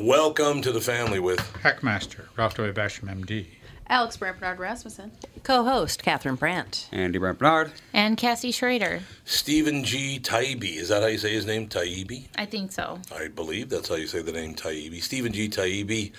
[0.00, 2.72] Welcome to the family with Hackmaster, Ralph W.
[2.72, 3.48] Basham, MD.
[3.86, 5.12] Alex Brant Bernard Rasmussen.
[5.42, 6.88] Co-host Catherine Brandt.
[6.90, 7.72] Andy Brant Bernard.
[7.92, 9.02] And Cassie Schrader.
[9.26, 10.18] Steven G.
[10.18, 10.76] Taibbi.
[10.76, 11.68] Is that how you say his name?
[11.68, 12.28] Taibbi?
[12.34, 12.98] I think so.
[13.14, 15.02] I believe that's how you say the name Taibbi.
[15.02, 15.50] Steven G.
[15.50, 16.12] Taibbi.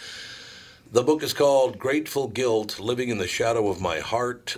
[0.92, 4.58] The book is called Grateful Guilt Living in the Shadow of My Heart.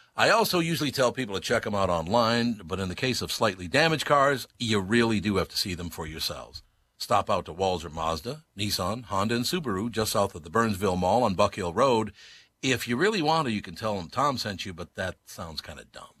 [0.15, 3.31] I also usually tell people to check them out online, but in the case of
[3.31, 6.63] slightly damaged cars, you really do have to see them for yourselves.
[6.97, 11.23] Stop out to Walser Mazda, Nissan, Honda, and Subaru just south of the Burnsville Mall
[11.23, 12.11] on Buck Hill Road.
[12.61, 15.61] If you really want to, you can tell them Tom sent you, but that sounds
[15.61, 16.20] kind of dumb.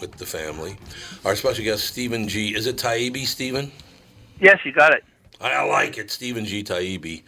[0.00, 0.76] with the family.
[1.24, 2.54] Our special guest, Steven G.
[2.54, 3.72] Is it Taibbi, Steven?
[4.40, 5.04] Yes, you got it.
[5.40, 6.62] I like it, Steven G.
[6.64, 7.22] Taibbi.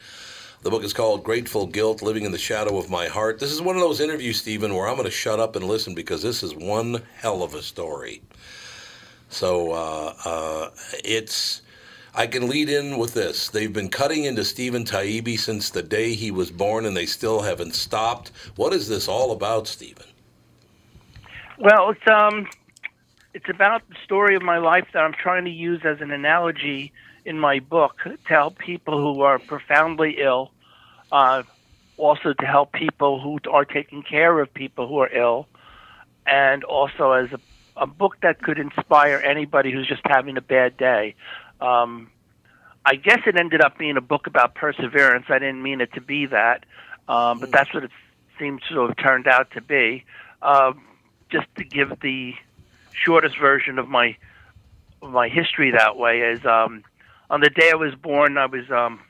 [0.63, 3.39] The book is called Grateful Guilt Living in the Shadow of My Heart.
[3.39, 5.95] This is one of those interviews, Steven, where I'm going to shut up and listen
[5.95, 8.21] because this is one hell of a story.
[9.31, 10.71] So uh, uh,
[11.05, 11.63] it's.
[12.15, 13.49] I can lead in with this.
[13.49, 17.41] They've been cutting into Steven Taibbi since the day he was born, and they still
[17.41, 18.33] haven't stopped.
[18.57, 20.07] What is this all about, Steven?
[21.59, 22.49] Well, it's um,
[23.35, 26.93] it's about the story of my life that I'm trying to use as an analogy
[27.25, 30.51] in my book to help people who are profoundly ill,
[31.13, 31.43] uh,
[31.97, 35.47] also to help people who are taking care of people who are ill,
[36.27, 37.41] and also as a,
[37.77, 41.15] a book that could inspire anybody who's just having a bad day.
[41.61, 42.11] Um,
[42.85, 45.27] I guess it ended up being a book about perseverance.
[45.29, 46.65] I didn't mean it to be that,
[47.07, 47.91] um, but that's what it
[48.39, 50.05] seems to have turned out to be.
[50.41, 50.73] Uh,
[51.31, 52.35] just to give the
[52.93, 54.17] shortest version of my
[55.03, 56.85] of my history that way is um,
[57.31, 59.01] on the day I was born, I was um,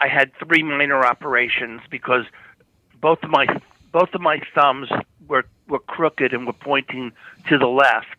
[0.00, 2.24] I had three minor operations because
[3.00, 3.46] both of my
[3.92, 4.88] both of my thumbs
[5.28, 7.12] were were crooked and were pointing
[7.48, 8.16] to the left,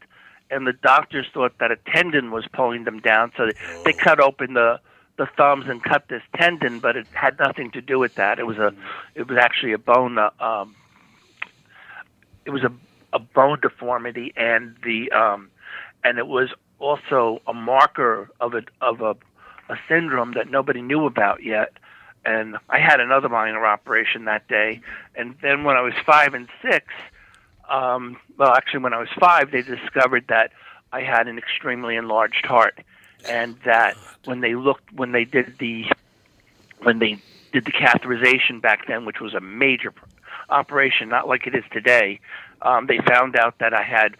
[0.49, 3.53] and the doctors thought that a tendon was pulling them down, so they,
[3.83, 4.79] they cut open the
[5.17, 8.39] the thumbs and cut this tendon, but it had nothing to do with that.
[8.39, 8.73] It was a
[9.15, 10.17] it was actually a bone.
[10.17, 10.75] Uh, um,
[12.45, 12.71] it was a
[13.15, 15.49] a bone deformity, and the um,
[16.03, 16.49] and it was
[16.79, 19.15] also a marker of a of a
[19.69, 21.73] a syndrome that nobody knew about yet.
[22.25, 24.81] And I had another minor operation that day,
[25.15, 26.87] and then when I was five and six,
[27.69, 30.51] um, well, actually when I was five, they discovered that
[30.91, 32.79] I had an extremely enlarged heart,
[33.29, 33.95] and that
[34.25, 35.85] when they looked when they did the
[36.79, 37.21] when they
[37.53, 39.93] did the catheterization back then, which was a major
[40.49, 42.19] operation, not like it is today,
[42.61, 44.15] um, they found out that I had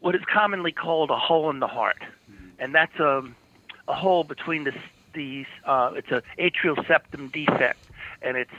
[0.00, 2.02] what is commonly called a hole in the heart,
[2.58, 3.22] and that's a
[3.88, 4.74] a hole between the
[5.12, 7.78] the uh, it's a atrial septum defect,
[8.22, 8.50] and it's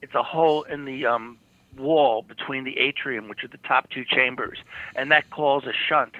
[0.00, 1.38] it's a hole in the um,
[1.76, 4.58] wall between the atrium, which are the top two chambers,
[4.94, 6.14] and that caused a shunt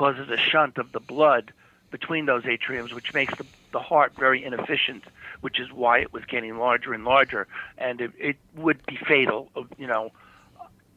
[0.00, 1.52] causes a shunt of the blood
[1.90, 5.04] between those atriums, which makes the, the heart very inefficient,
[5.42, 9.50] which is why it was getting larger and larger, and it, it would be fatal,
[9.76, 10.10] you know.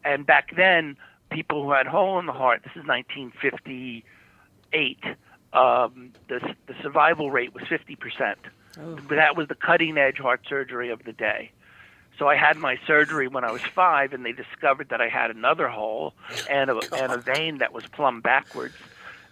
[0.05, 0.97] And back then,
[1.29, 4.97] people who had hole in the heart, this is 1958,
[5.53, 8.35] um, the, the survival rate was 50%.
[8.75, 11.51] But that was the cutting edge heart surgery of the day.
[12.17, 15.31] So I had my surgery when I was five, and they discovered that I had
[15.31, 16.13] another hole
[16.49, 18.75] and a, and a vein that was plumb backwards.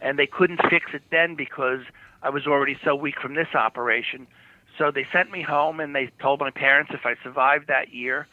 [0.02, 1.82] And they couldn't fix it then because
[2.24, 4.26] I was already so weak from this operation.
[4.78, 8.28] So they sent me home, and they told my parents if I survived that year,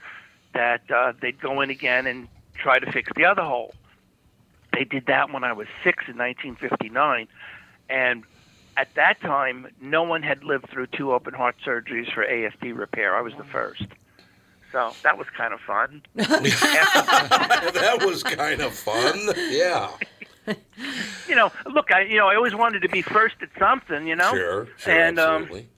[0.54, 3.74] that uh, they'd go in again and try to fix the other hole.
[4.72, 7.28] They did that when I was six in 1959,
[7.88, 8.24] and
[8.76, 13.16] at that time, no one had lived through two open heart surgeries for ASD repair.
[13.16, 13.86] I was the first.
[14.70, 16.02] So that was kind of fun.
[16.14, 19.30] that was kind of fun.
[19.50, 19.90] Yeah.
[21.26, 24.14] you know, look, I you know I always wanted to be first at something, you
[24.14, 24.32] know.
[24.32, 24.68] Sure.
[24.76, 24.92] Sure.
[24.92, 25.68] And um, absolutely.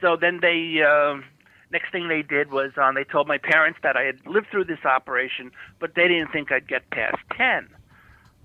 [0.00, 1.24] so then they um,
[1.70, 4.64] next thing they did was um, they told my parents that I had lived through
[4.64, 7.68] this operation, but they didn't think I'd get past ten.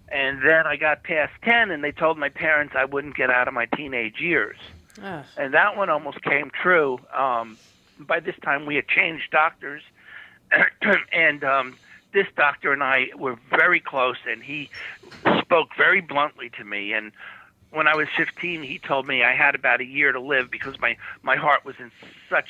[0.09, 3.47] And then I got past ten, and they told my parents I wouldn't get out
[3.47, 4.57] of my teenage years.
[5.01, 5.23] Ugh.
[5.37, 6.99] and that one almost came true.
[7.15, 7.57] Um,
[7.97, 9.81] by this time, we had changed doctors,
[11.13, 11.77] and um,
[12.13, 14.69] this doctor and I were very close, and he
[15.39, 16.93] spoke very bluntly to me.
[16.93, 17.11] And
[17.71, 20.79] when I was 15, he told me I had about a year to live because
[20.79, 21.91] my my heart was in
[22.29, 22.49] such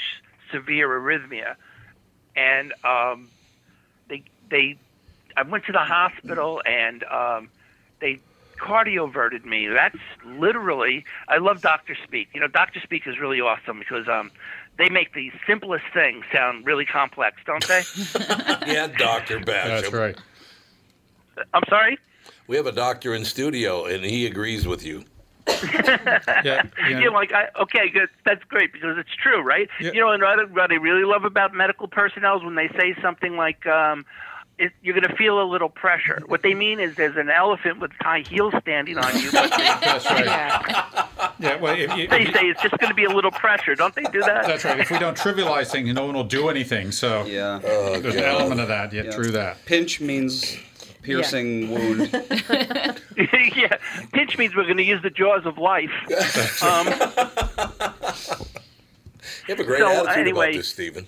[0.52, 1.56] severe arrhythmia,
[2.36, 3.30] and um,
[4.08, 4.78] they they
[5.36, 7.50] I went to the hospital and um,
[8.00, 8.20] they
[8.58, 9.68] cardioverted me.
[9.68, 11.06] That's literally.
[11.28, 12.30] I love Doctor Speak.
[12.34, 14.32] You know, Doctor Speak is really awesome because um,
[14.78, 17.84] they make the simplest things sound really complex, don't they?
[18.68, 19.82] Yeah, Doctor Basham.
[19.82, 20.18] That's right.
[21.54, 21.98] I'm sorry.
[22.48, 25.04] We have a doctor in studio, and he agrees with you.
[26.44, 27.00] Yeah, You yeah.
[27.00, 28.10] know, like, I, okay, good.
[28.26, 29.70] That's great because it's true, right?
[29.80, 29.92] Yeah.
[29.94, 32.96] You know, and what, what I really love about medical personnel is when they say
[33.02, 34.06] something like, um,
[34.58, 37.80] it, "You're going to feel a little pressure." What they mean is there's an elephant
[37.80, 40.26] with high heels standing on you, but they, That's right.
[40.26, 41.08] Yeah.
[41.40, 43.74] Yeah, well, if you, they say it's just going to be a little pressure.
[43.74, 44.46] Don't they do that?
[44.46, 44.80] that's right.
[44.80, 46.92] If we don't trivialize things, no one will do anything.
[46.92, 47.60] So Yeah.
[47.64, 48.94] Oh, there's an element of that.
[48.94, 49.12] Yeah, Yeah.
[49.12, 49.66] true that.
[49.66, 50.58] Pinch means
[51.02, 52.10] piercing wound.
[53.56, 53.78] yeah,
[54.14, 55.92] pinch means we're going to use the jaws of life.
[56.64, 56.88] Um,
[59.48, 61.08] You have a great So, attitude anyway- about this, Steven.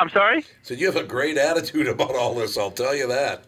[0.00, 0.44] I'm sorry.
[0.62, 2.58] So you have a great attitude about all this.
[2.58, 3.44] I'll tell you that.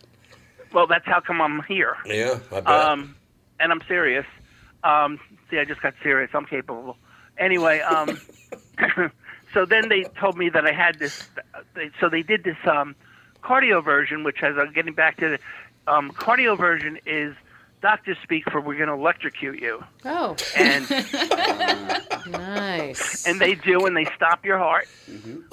[0.72, 1.96] Well, that's how come I'm here.
[2.06, 2.68] Yeah, I bet.
[2.68, 3.16] Um,
[3.58, 4.24] and I'm serious.
[4.84, 5.18] Um,
[5.50, 6.30] see, I just got serious.
[6.32, 6.96] I'm capable.
[7.36, 8.16] Anyway, um,
[9.52, 11.28] so then they told me that I had this.
[11.74, 12.94] They, so they did this um,
[13.42, 14.56] cardioversion, which has.
[14.58, 15.38] I'm getting back to
[15.86, 17.34] the um, cardioversion is
[17.82, 20.88] doctors speak for we're going to electrocute you, Oh, and
[22.28, 23.26] nice.
[23.26, 24.86] and they do, and they stop your heart.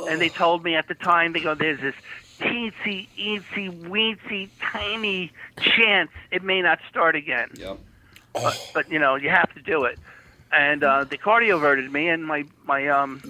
[0.09, 1.95] And they told me at the time, they go, there's this
[2.39, 7.49] teensy, eensy, weensy, tiny chance it may not start again.
[7.55, 7.77] Yep.
[8.33, 9.97] But, but you know, you have to do it.
[10.51, 13.21] And uh, they cardioverted me, and my my um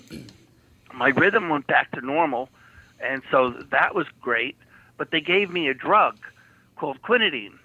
[0.94, 2.50] my rhythm went back to normal,
[3.00, 4.56] and so that was great.
[4.98, 6.16] But they gave me a drug
[6.78, 7.58] called quinidine,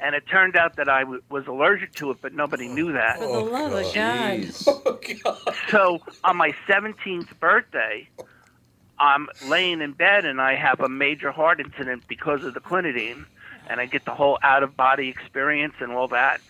[0.00, 3.18] and it turned out that I w- was allergic to it, but nobody knew that.
[3.18, 3.94] For the love of God.
[3.94, 4.82] Jeez.
[5.70, 8.08] So on my 17th birthday,
[8.98, 13.24] I'm laying in bed and I have a major heart incident because of the quinidine,
[13.68, 16.40] and I get the whole out of body experience and all that.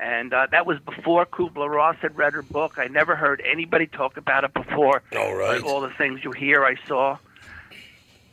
[0.00, 2.74] And uh, that was before Kubler Ross had read her book.
[2.76, 5.02] I never heard anybody talk about it before.
[5.16, 5.60] All right.
[5.60, 7.18] But all the things you hear, I saw.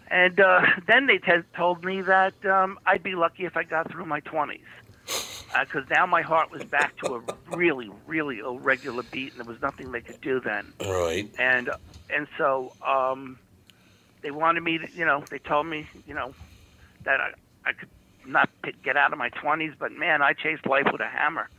[0.09, 3.91] And uh, then they t- told me that um, I'd be lucky if I got
[3.91, 4.59] through my 20s.
[5.61, 9.61] Because now my heart was back to a really, really irregular beat, and there was
[9.61, 11.29] nothing they could do then right.
[11.39, 11.69] and
[12.09, 13.39] and so um,
[14.23, 16.33] they wanted me to, you know, they told me, you know,
[17.05, 17.89] that I, I could
[18.25, 18.49] not
[18.83, 21.49] get out of my twenties, but man, I chased life with a hammer.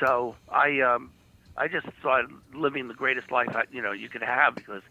[0.00, 1.12] So I um,
[1.56, 4.82] I just started living the greatest life I, you know you could have because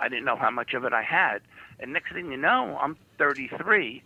[0.00, 1.40] I didn't know how much of it I had.
[1.80, 4.02] And next thing you know, I'm 33,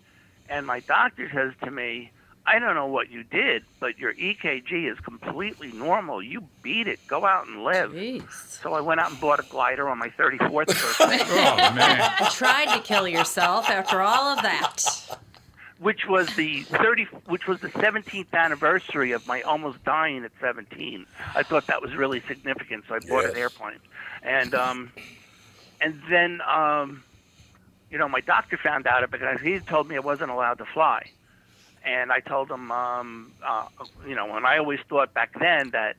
[0.49, 2.11] and my doctor says to me.
[2.45, 6.21] I don't know what you did, but your EKG is completely normal.
[6.21, 6.99] You beat it.
[7.07, 7.93] Go out and live.
[7.93, 8.29] Jeez.
[8.61, 12.11] So I went out and bought a glider on my 34th birthday, Oh man.
[12.33, 14.85] Tried to kill yourself after all of that.
[15.79, 21.07] which was the 30, which was the 17th anniversary of my almost dying at 17.
[21.37, 23.79] I thought that was really significant, so I bought an airplane,
[24.25, 24.91] and um,
[25.83, 27.03] and then um,
[27.91, 30.59] you know my doctor found out about it because he told me I wasn't allowed
[30.59, 31.11] to fly,
[31.85, 33.67] and I told him, um, uh,
[34.07, 35.97] you know, and I always thought back then that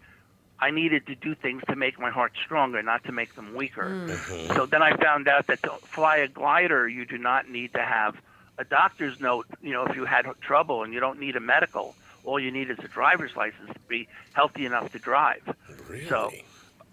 [0.59, 4.07] I needed to do things to make my heart stronger, not to make them weaker.
[4.55, 7.81] So then I found out that to fly a glider, you do not need to
[7.81, 8.15] have
[8.57, 9.45] a doctor's note.
[9.61, 11.95] You know, if you had trouble, and you don't need a medical.
[12.23, 15.41] All you need is a driver's license to be healthy enough to drive.
[15.89, 16.07] Really?
[16.07, 16.31] So,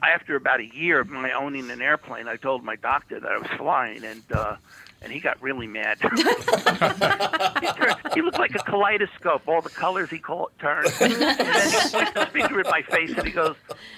[0.02, 3.38] after about a year of my owning an airplane, I told my doctor that I
[3.38, 4.57] was flying, and uh,
[5.02, 5.99] and he got really mad.
[6.16, 6.23] he,
[7.73, 9.49] turned, he looked like a kaleidoscope.
[9.49, 10.92] All the colors he called turned.
[11.00, 13.57] and then he points his finger at my face and he goes,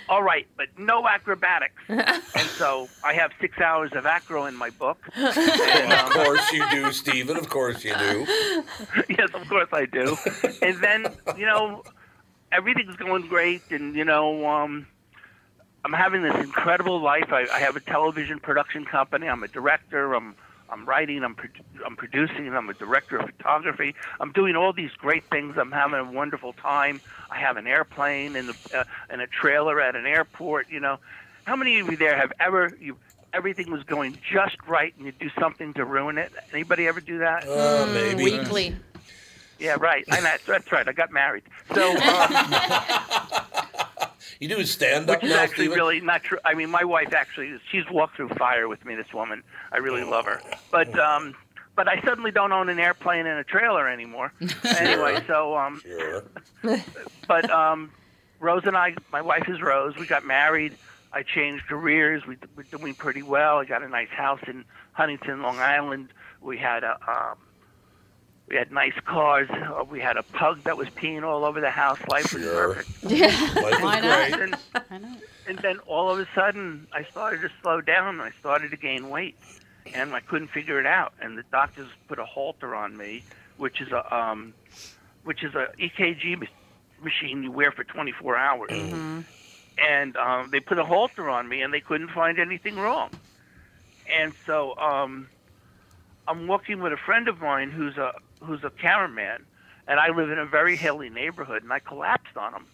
[0.09, 4.71] "All right, but no acrobatics." And so I have six hours of acro in my
[4.71, 4.99] book.
[5.15, 7.37] And, of um, course you do, Steven.
[7.37, 8.27] Of course you do.
[9.09, 10.17] yes, of course I do.
[10.61, 11.07] And then,
[11.37, 11.83] you know,
[12.53, 14.87] everything's going great, and you know, um,
[15.85, 17.33] I'm having this incredible life.
[17.33, 19.29] I, I have a television production company.
[19.29, 20.15] I'm a director.
[20.15, 20.35] I'm
[20.71, 21.23] I'm writing.
[21.23, 22.49] I'm produ- I'm producing.
[22.55, 23.95] I'm a director of photography.
[24.21, 25.57] I'm doing all these great things.
[25.59, 27.01] I'm having a wonderful time.
[27.31, 30.71] I have an airplane and a, uh, and a trailer at an airport.
[30.71, 30.99] You know,
[31.45, 32.97] how many of you there have ever you?
[33.35, 36.33] Everything was going just right, and you do something to ruin it.
[36.53, 37.49] Anybody ever do that?
[37.49, 38.25] Uh, maybe.
[38.25, 38.77] Weekly.
[39.59, 40.05] Yeah, right.
[40.09, 40.87] And that's, that's right.
[40.89, 41.45] I got married.
[41.73, 42.55] So, um,
[44.43, 45.79] You do stand up which is now, actually Steven?
[45.79, 46.39] really not true.
[46.45, 48.97] I mean, my wife actually, she's walked through fire with me.
[48.97, 50.41] This woman, I really love her.
[50.73, 51.37] But, um,
[51.77, 54.33] but I suddenly don't own an airplane and a trailer anymore.
[54.65, 56.25] anyway, so, um, Sure.
[57.29, 57.93] but um,
[58.41, 59.95] Rose and I, my wife is Rose.
[59.97, 60.77] We got married.
[61.13, 62.27] I changed careers.
[62.27, 63.59] We, we're doing pretty well.
[63.59, 66.09] I got a nice house in Huntington, Long Island.
[66.41, 67.39] We had a um,
[68.49, 69.49] we had nice cars.
[69.51, 71.99] Uh, we had a pug that was peeing all over the house.
[72.09, 72.75] Life was Sure.
[72.75, 73.05] perfect.
[73.05, 74.31] Life is Why not?
[74.31, 74.41] great.
[74.43, 74.57] And,
[74.91, 75.17] I know.
[75.49, 78.21] and then all of a sudden, I started to slow down.
[78.21, 79.37] I started to gain weight,
[79.95, 81.13] and I couldn't figure it out.
[81.21, 83.23] And the doctors put a Holter on me,
[83.57, 84.53] which is a um,
[85.25, 86.47] which is a EKG ma-
[87.03, 88.71] machine you wear for 24 hours.
[89.79, 93.09] And um, they put a Holter on me, and they couldn't find anything wrong.
[94.13, 95.29] And so um,
[96.29, 99.45] I'm walking with a friend of mine who's a who's a cameraman,
[99.87, 102.67] and I live in a very hilly neighborhood, and I collapsed on him,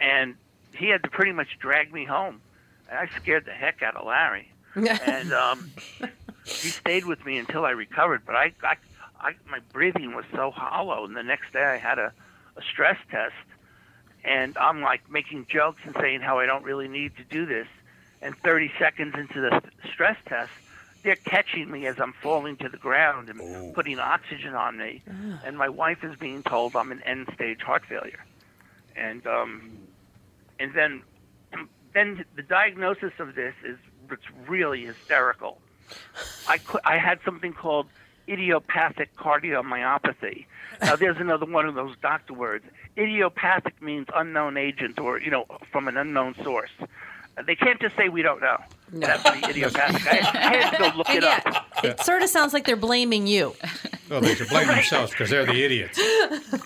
[0.00, 0.34] and
[0.74, 2.40] he had to pretty much drag me home.
[2.88, 5.70] And I scared the heck out of Larry, and um,
[6.44, 8.22] he stayed with me until I recovered.
[8.24, 8.76] But I, I,
[9.20, 12.12] I, my breathing was so hollow, and the next day I had a,
[12.56, 13.34] a stress test,
[14.24, 17.66] and I'm like making jokes and saying how I don't really need to do this.
[18.22, 19.62] And 30 seconds into the
[19.92, 20.50] stress test,
[21.06, 23.72] they're catching me as I'm falling to the ground and Ooh.
[23.72, 25.02] putting oxygen on me.
[25.44, 28.24] And my wife is being told I'm an end stage heart failure.
[28.96, 29.70] And um,
[30.58, 31.02] and then
[31.94, 33.78] then the diagnosis of this is
[34.10, 35.58] it's really hysterical.
[36.48, 37.86] I cou- I had something called
[38.28, 40.46] idiopathic cardiomyopathy.
[40.82, 42.64] Now there's another one of those doctor words.
[42.98, 46.72] Idiopathic means unknown agent or you know from an unknown source.
[47.44, 48.56] They can't just say we don't know.
[48.92, 50.06] That's the idiopathic.
[50.06, 51.84] I, I had to go look And it yeah, up.
[51.84, 53.54] it sort of sounds like they're blaming you.
[54.08, 55.98] Well, they should blame themselves because they're the idiots.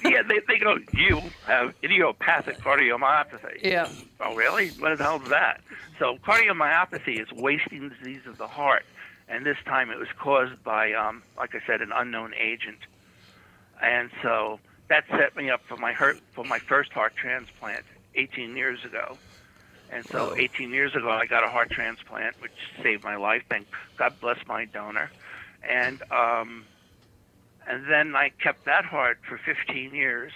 [0.04, 3.62] Yeah, they, they go, you have idiopathic cardiomyopathy.
[3.64, 3.88] Yeah.
[4.20, 4.68] Oh, really?
[4.78, 5.60] What the hell is that?
[5.98, 8.84] So cardiomyopathy is wasting disease of the heart,
[9.28, 12.78] and this time it was caused by, um, like I said, an unknown agent.
[13.82, 17.84] And so that set me up for my heart, for my first heart transplant
[18.14, 19.16] 18 years ago.
[19.90, 23.42] And so 18 years ago, I got a heart transplant, which saved my life.
[23.50, 23.68] Thank
[23.98, 25.12] God bless my donor.
[25.68, 26.68] And um,
[27.66, 30.32] and then I kept that heart for 15 years,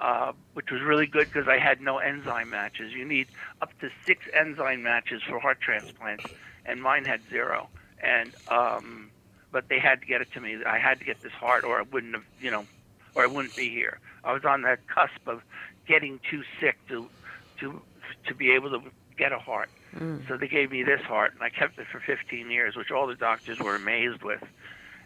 [0.00, 2.92] uh, which was really good because I had no enzyme matches.
[2.92, 3.28] You need
[3.62, 6.24] up to six enzyme matches for heart transplants,
[6.66, 7.70] and mine had zero.
[8.02, 9.12] And um,
[9.52, 10.58] but they had to get it to me.
[10.66, 12.66] I had to get this heart, or I wouldn't have, you know,
[13.14, 14.00] or I wouldn't be here.
[14.24, 15.42] I was on that cusp of
[15.86, 17.10] getting too sick to
[17.60, 17.82] to
[18.26, 18.80] to be able to
[19.16, 19.70] get a heart.
[20.28, 23.06] So they gave me this heart, and I kept it for 15 years, which all
[23.08, 24.42] the doctors were amazed with.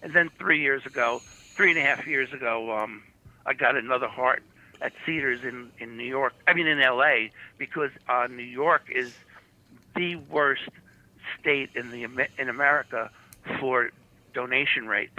[0.03, 1.23] And then three years ago,
[1.55, 3.03] three and a half years ago, um,
[3.47, 4.43] I got another heart
[4.83, 6.35] at Cedars in in New York.
[6.47, 7.31] I mean in L.A.
[7.57, 9.15] because uh, New York is
[9.97, 10.69] the worst
[11.41, 13.11] state in the Am- in America
[13.61, 13.91] for
[14.35, 15.19] donation rates,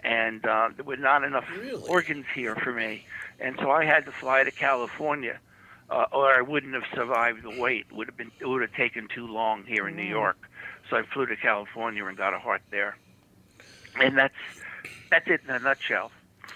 [0.00, 1.82] and uh, there were not enough Really?
[1.88, 3.06] organs here for me,
[3.40, 5.38] and so I had to fly to California,
[5.90, 7.90] uh, or I wouldn't have survived the wait.
[7.92, 10.38] Would have been it would have taken too long here in New York,
[10.90, 12.96] so I flew to California and got a heart there,
[14.00, 14.34] and that's
[15.10, 16.10] that's it in a nutshell.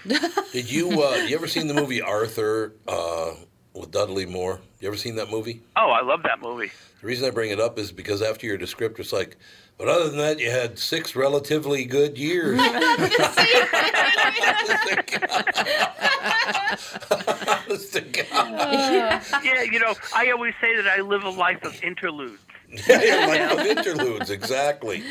[0.52, 3.32] Did you uh, you ever seen the movie Arthur uh,
[3.75, 4.60] with Dudley Moore.
[4.80, 5.62] You ever seen that movie?
[5.76, 6.70] Oh, I love that movie.
[7.00, 9.37] The reason I bring it up is because after your descriptor, it's like,
[9.80, 12.60] but other than that, you had six relatively good years.
[17.70, 19.22] Honest to God.
[19.42, 22.42] Yeah, you know, I always say that I live a life of interludes.
[22.87, 25.02] Yeah, you're of interludes, exactly.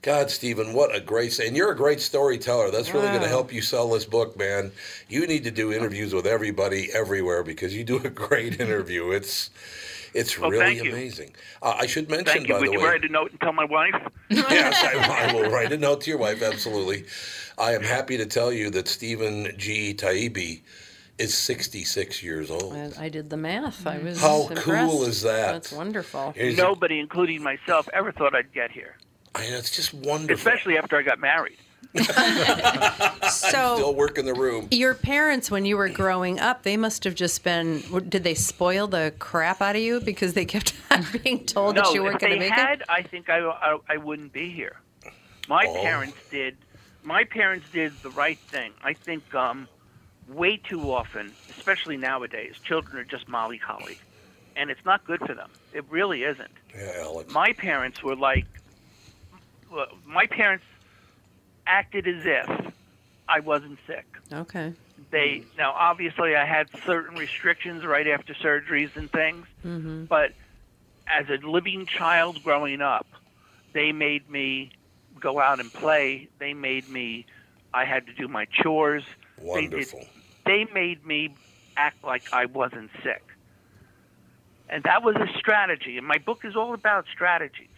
[0.00, 2.70] God, Steven, what a great and you're a great storyteller.
[2.70, 4.72] That's really going to help you sell this book, man.
[5.08, 9.10] You need to do interviews with everybody everywhere because you do a great interview.
[9.10, 9.50] It's
[10.18, 10.92] it's Well, really thank you.
[10.92, 11.34] amazing.
[11.62, 12.54] Uh, I should mention, Thank you.
[12.54, 13.94] by Would the you way, write a note and tell my wife?
[14.30, 16.42] yes, I, I will write a note to your wife.
[16.42, 17.04] Absolutely.
[17.56, 19.94] I am happy to tell you that Steven G.
[19.94, 20.62] Taibbi
[21.18, 22.74] is 66 years old.
[22.74, 23.86] I, I did the math.
[23.86, 24.90] I was How impressed.
[24.92, 25.52] cool is that?
[25.52, 26.32] That's wonderful.
[26.36, 28.96] He's a- Nobody, including myself, ever thought I'd get here,
[29.34, 30.34] I mean, it's just wonderful.
[30.36, 31.58] especially after I got married.
[33.30, 34.68] So Still work in the room.
[34.70, 37.82] your parents, when you were growing up, they must have just been.
[38.08, 41.82] Did they spoil the crap out of you because they kept on being told no,
[41.82, 42.86] that you weren't going to they make had, it?
[42.88, 44.76] I think I, I, I wouldn't be here.
[45.48, 45.74] My Oh.
[45.82, 46.56] parents did.
[47.02, 48.72] My parents did the right thing.
[48.82, 49.68] I think um,
[50.28, 53.98] way too often, especially nowadays, children are just mollycoddled,
[54.56, 55.50] and it's not good for them.
[55.72, 56.50] It really isn't.
[56.76, 57.32] Yeah, Alex.
[57.32, 58.46] My parents were like,
[59.70, 60.64] well, my parents
[61.68, 62.72] acted as if
[63.28, 64.06] I wasn't sick.
[64.32, 64.72] Okay.
[65.10, 70.04] they now obviously I had certain restrictions right after surgeries and things, mm-hmm.
[70.04, 70.32] but
[71.06, 73.06] as a living child growing up,
[73.72, 74.72] they made me
[75.20, 76.28] go out and play.
[76.38, 77.26] They made me
[77.72, 79.04] I had to do my chores.
[79.38, 80.04] Wonderful.
[80.46, 81.34] They made me
[81.76, 83.22] act like I wasn't sick.
[84.70, 85.96] And that was a strategy.
[85.96, 87.68] And my book is all about strategies.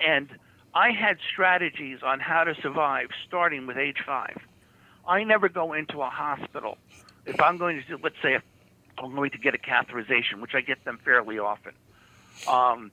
[0.00, 0.28] And
[0.74, 4.38] I had strategies on how to survive starting with age five.
[5.06, 6.78] I never go into a hospital.
[7.26, 8.42] If I'm going to, do, let's say, if
[8.98, 11.72] I'm going to get a catheterization, which I get them fairly often.
[12.46, 12.90] Um,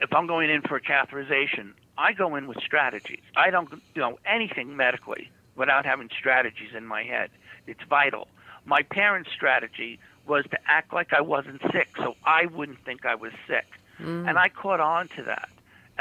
[0.00, 3.20] if I'm going in for a catheterization, I go in with strategies.
[3.36, 7.30] I don't know anything medically without having strategies in my head.
[7.66, 8.28] It's vital.
[8.64, 13.16] My parents' strategy was to act like I wasn't sick, so I wouldn't think I
[13.16, 13.66] was sick,
[14.26, 15.48] and I caught on to that,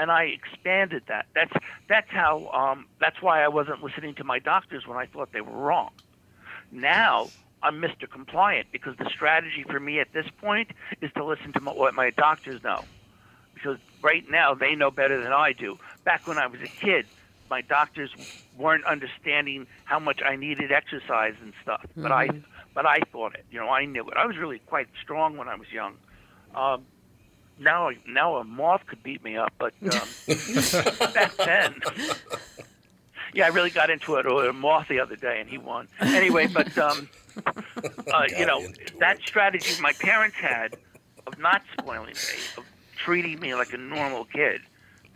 [0.02, 1.28] and I expanded that.
[1.36, 1.54] That's
[1.88, 2.50] that's how.
[2.50, 5.92] Um, that's why I wasn't listening to my doctors when I thought they were wrong.
[6.72, 8.10] Now I'm Mr.
[8.12, 10.70] Compliant because the strategy for me at this point
[11.02, 12.88] is to listen to my, what my doctors know
[13.54, 15.78] because right now they know better than I do.
[16.04, 17.06] Back when I was a kid,
[17.50, 18.10] my doctors
[18.58, 22.28] weren't understanding how much I needed exercise and stuff, but I
[22.74, 23.46] but I thought it.
[23.52, 24.18] You know, I knew it.
[24.18, 25.94] I was really quite strong when I was young.
[26.56, 26.86] Um,
[27.62, 30.08] now now a moth could beat me up, but um,
[31.14, 31.80] back then.
[33.34, 35.88] Yeah, I really got into it with a moth the other day, and he won.
[36.02, 37.10] Anyway, but um,
[37.46, 38.66] uh, you know
[39.00, 39.28] that it.
[39.28, 40.76] strategy my parents had
[41.28, 42.66] of not spoiling me, of
[42.98, 44.62] treating me like a normal kid,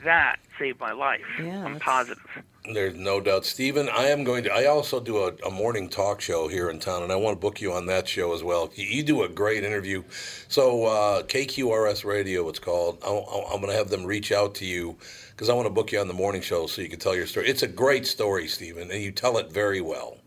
[0.04, 1.22] that saved my life.
[1.40, 2.44] Yeah, I'm that's- positive.
[2.74, 3.90] There's no doubt, Steven.
[3.90, 4.52] I am going to.
[4.52, 7.40] I also do a, a morning talk show here in town, and I want to
[7.40, 8.72] book you on that show as well.
[8.74, 10.04] You, you do a great interview.
[10.48, 12.98] So uh, KQRS Radio, it's called.
[13.04, 13.10] I,
[13.54, 14.98] am going to have them reach out to you
[15.30, 17.28] because I want to book you on the morning show so you can tell your
[17.28, 17.48] story.
[17.48, 20.18] It's a great story, Steven, and you tell it very well.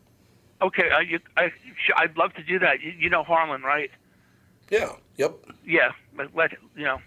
[0.63, 2.81] Okay, uh, you, I, sh- I'd love to do that.
[2.81, 3.91] You, you know Harlan, right?
[4.71, 4.93] Yeah.
[5.17, 5.45] Yep.
[5.67, 7.01] Yeah, but let you know,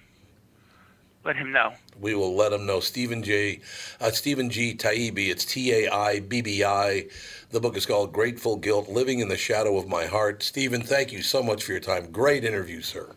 [1.23, 1.71] let him know.
[2.01, 2.79] We will let them know.
[2.79, 3.61] Steven J.
[4.01, 4.75] Uh, Steven G.
[4.75, 5.29] Taibbi.
[5.29, 7.05] It's T A I B B I.
[7.51, 10.41] The book is called Grateful Guilt: Living in the Shadow of My Heart.
[10.41, 12.11] Steven, thank you so much for your time.
[12.11, 13.15] Great interview, sir.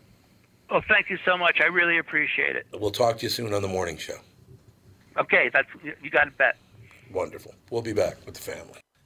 [0.69, 1.59] Oh, thank you so much.
[1.61, 2.67] I really appreciate it.
[2.73, 4.17] We'll talk to you soon on the morning show.
[5.17, 5.67] Okay, that's
[6.01, 6.57] you got it bet.
[7.11, 7.55] Wonderful.
[7.71, 8.79] We'll be back with the family.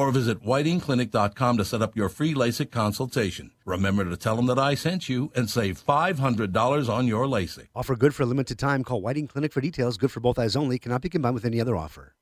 [0.00, 3.50] or visit whitingclinic.com to set up your free LASIK consultation.
[3.66, 7.66] Remember to tell them that I sent you and save $500 on your LASIK.
[7.76, 8.82] Offer good for a limited time.
[8.82, 9.98] Call Whiting Clinic for details.
[9.98, 10.78] Good for both eyes only.
[10.78, 12.14] Cannot be combined with any other offer.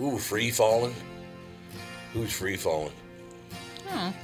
[0.00, 0.94] Ooh, free falling?
[2.14, 2.92] Who's free falling?
[3.88, 4.10] Hmm.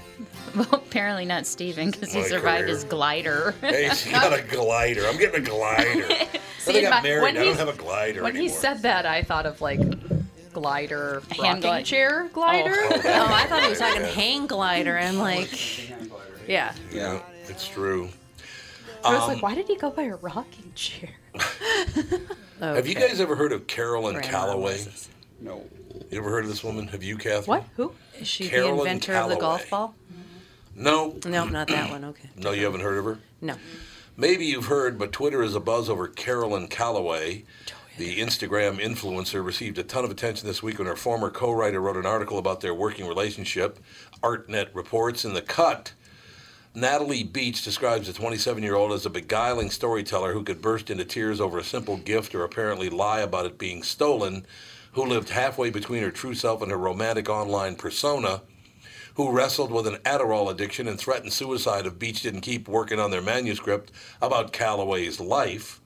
[0.54, 2.66] Well, apparently not Steven because he My survived career.
[2.74, 3.54] his glider.
[3.62, 5.02] Hey, she got a glider.
[5.06, 6.06] I'm getting a glider.
[6.58, 7.22] See, they got my- married.
[7.22, 9.80] when I don't he's- have a glider When he said that, I thought of like
[10.52, 12.74] glider, hand rocking glide- chair glider.
[12.74, 14.06] Oh, Oh, I thought he was talking yeah.
[14.08, 14.98] hang glider.
[14.98, 15.88] I'm like,
[16.48, 16.72] Yeah.
[16.92, 18.08] Yeah, it's true.
[19.04, 21.10] I was Um, like, why did he go by a rocking chair?
[22.60, 24.72] Have you guys ever heard of Carolyn Grandma Calloway?
[24.72, 25.08] Moses.
[25.40, 25.64] No.
[26.10, 26.86] You ever heard of this woman?
[26.88, 27.44] Have you, Catherine?
[27.46, 27.64] What?
[27.76, 27.92] Who?
[28.18, 29.94] Is she Carolyn the inventor of the golf ball?
[30.76, 31.16] No.
[31.26, 32.04] No, not that one.
[32.04, 32.28] Okay.
[32.36, 33.18] No, you haven't heard of her?
[33.40, 33.56] No.
[34.16, 37.44] Maybe you've heard, but Twitter is abuzz over Carolyn Calloway.
[37.98, 41.78] The Instagram influencer received a ton of attention this week when her former co writer
[41.78, 43.78] wrote an article about their working relationship.
[44.22, 45.92] ArtNet reports in the cut.
[46.74, 51.04] Natalie Beach describes the 27 year old as a beguiling storyteller who could burst into
[51.04, 54.46] tears over a simple gift or apparently lie about it being stolen,
[54.92, 58.40] who lived halfway between her true self and her romantic online persona
[59.16, 63.10] who wrestled with an Adderall addiction and threatened suicide if Beach didn't keep working on
[63.10, 65.81] their manuscript about Calloway's life.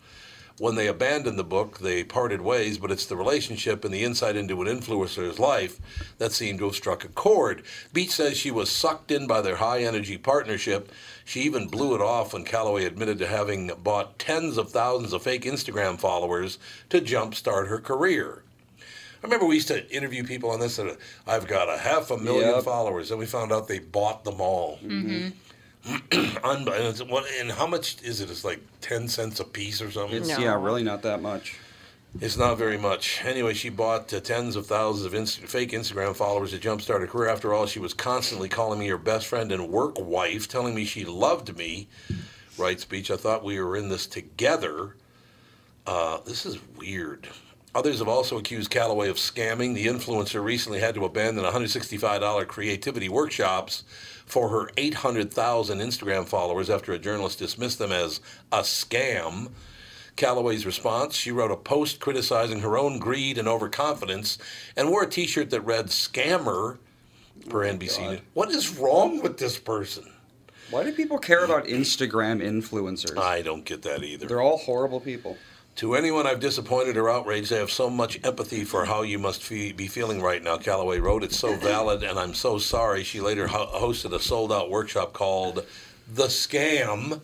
[0.59, 4.37] When they abandoned the book, they parted ways, but it's the relationship and the insight
[4.37, 5.79] into an influencer's life
[6.16, 7.62] that seemed to have struck a chord.
[7.92, 10.90] Beach says she was sucked in by their high energy partnership.
[11.27, 15.23] She even blew it off when Calloway admitted to having bought tens of thousands of
[15.23, 18.42] fake Instagram followers to jumpstart her career.
[19.23, 20.77] I remember we used to interview people on this.
[20.77, 22.64] That I've got a half a million Yep.
[22.64, 24.79] followers, and we found out they bought them all.
[24.83, 25.31] Mm-hmm.
[26.44, 28.31] Un- and, it's, what, and how much is it?
[28.31, 30.16] It's like ten cents a piece or something.
[30.18, 30.38] It's No.
[30.38, 31.57] yeah, really not that much.
[32.20, 33.20] It's not very much.
[33.25, 37.07] Anyway, she bought uh, tens of thousands of inst- fake Instagram followers to jumpstart her
[37.07, 37.29] career.
[37.29, 40.85] After all, she was constantly calling me her best friend and work wife, telling me
[40.87, 41.88] she loved me.
[42.57, 43.11] Right speech.
[43.11, 44.96] I thought we were in this together.
[45.87, 47.29] Uh, this is weird.
[47.75, 49.75] Others have also accused Calloway of scamming.
[49.75, 53.85] The influencer recently had to abandon $165 creativity workshops
[54.27, 58.21] for her 800,000 Instagram followers after a journalist dismissed them as
[58.53, 59.51] a scam.
[60.17, 64.39] Calloway's response she wrote a post criticizing her own greed and overconfidence
[64.77, 66.79] and wore a t shirt that read scammer
[67.49, 67.99] per oh NBC.
[67.99, 68.23] God.
[68.35, 70.11] What is wrong with this person?
[70.71, 73.17] Why do people care about Instagram influencers?
[73.17, 74.27] I don't get that either.
[74.27, 75.37] They're all horrible people.
[75.77, 79.43] To anyone I've disappointed or outraged, I have so much empathy for how you must
[79.43, 81.23] fe- be feeling right now, Calloway wrote.
[81.23, 83.05] It's so valid, and I'm so sorry.
[83.05, 85.67] She later ho- hosted a sold out workshop called
[86.15, 87.21] The Scam.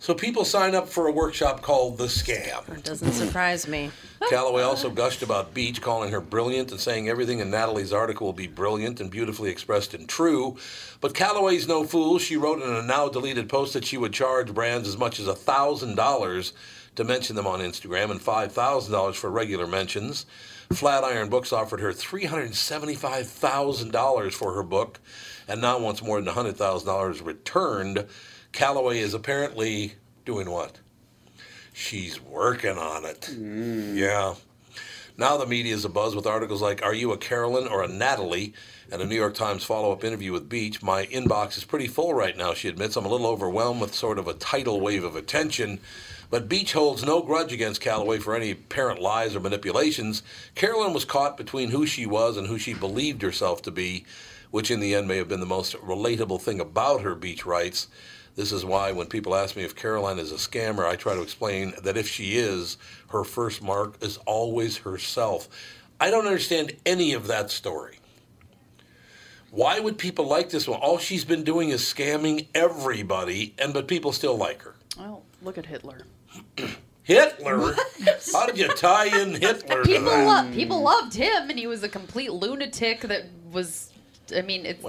[0.00, 2.68] So people sign up for a workshop called The Scam.
[2.68, 3.90] It doesn't surprise me.
[4.28, 8.32] Calloway also gushed about Beach, calling her brilliant and saying everything in Natalie's article will
[8.32, 10.56] be brilliant and beautifully expressed and true.
[11.00, 12.18] But Calloway's no fool.
[12.20, 15.26] She wrote in a now deleted post that she would charge brands as much as
[15.26, 16.52] $1,000
[16.98, 20.26] to mention them on Instagram and $5,000 for regular mentions.
[20.72, 24.98] Flatiron Books offered her $375,000 for her book
[25.46, 28.04] and now wants more than $100,000 returned.
[28.50, 29.92] Calloway is apparently
[30.24, 30.80] doing what?
[31.72, 33.30] She's working on it.
[33.32, 33.94] Mm.
[33.94, 34.34] Yeah.
[35.16, 38.54] Now the media is abuzz with articles like Are you a Carolyn or a Natalie?
[38.90, 40.82] and a New York Times follow up interview with Beach.
[40.82, 42.96] My inbox is pretty full right now, she admits.
[42.96, 45.78] I'm a little overwhelmed with sort of a tidal wave of attention.
[46.30, 50.22] But Beach holds no grudge against Calloway for any apparent lies or manipulations.
[50.54, 54.04] Carolyn was caught between who she was and who she believed herself to be,
[54.50, 57.88] which in the end may have been the most relatable thing about her, Beach writes.
[58.36, 61.22] This is why when people ask me if Caroline is a scammer, I try to
[61.22, 62.76] explain that if she is,
[63.08, 65.48] her first mark is always herself.
[66.00, 67.98] I don't understand any of that story.
[69.50, 70.78] Why would people like this one?
[70.78, 74.74] All she's been doing is scamming everybody, and but people still like her.
[74.98, 76.02] Well, look at Hitler.
[77.02, 77.74] Hitler?
[78.32, 80.44] How did you tie in Hitler to People that?
[80.46, 83.92] lo- people loved him, and he was a complete lunatic that was.
[84.36, 84.84] I mean, it's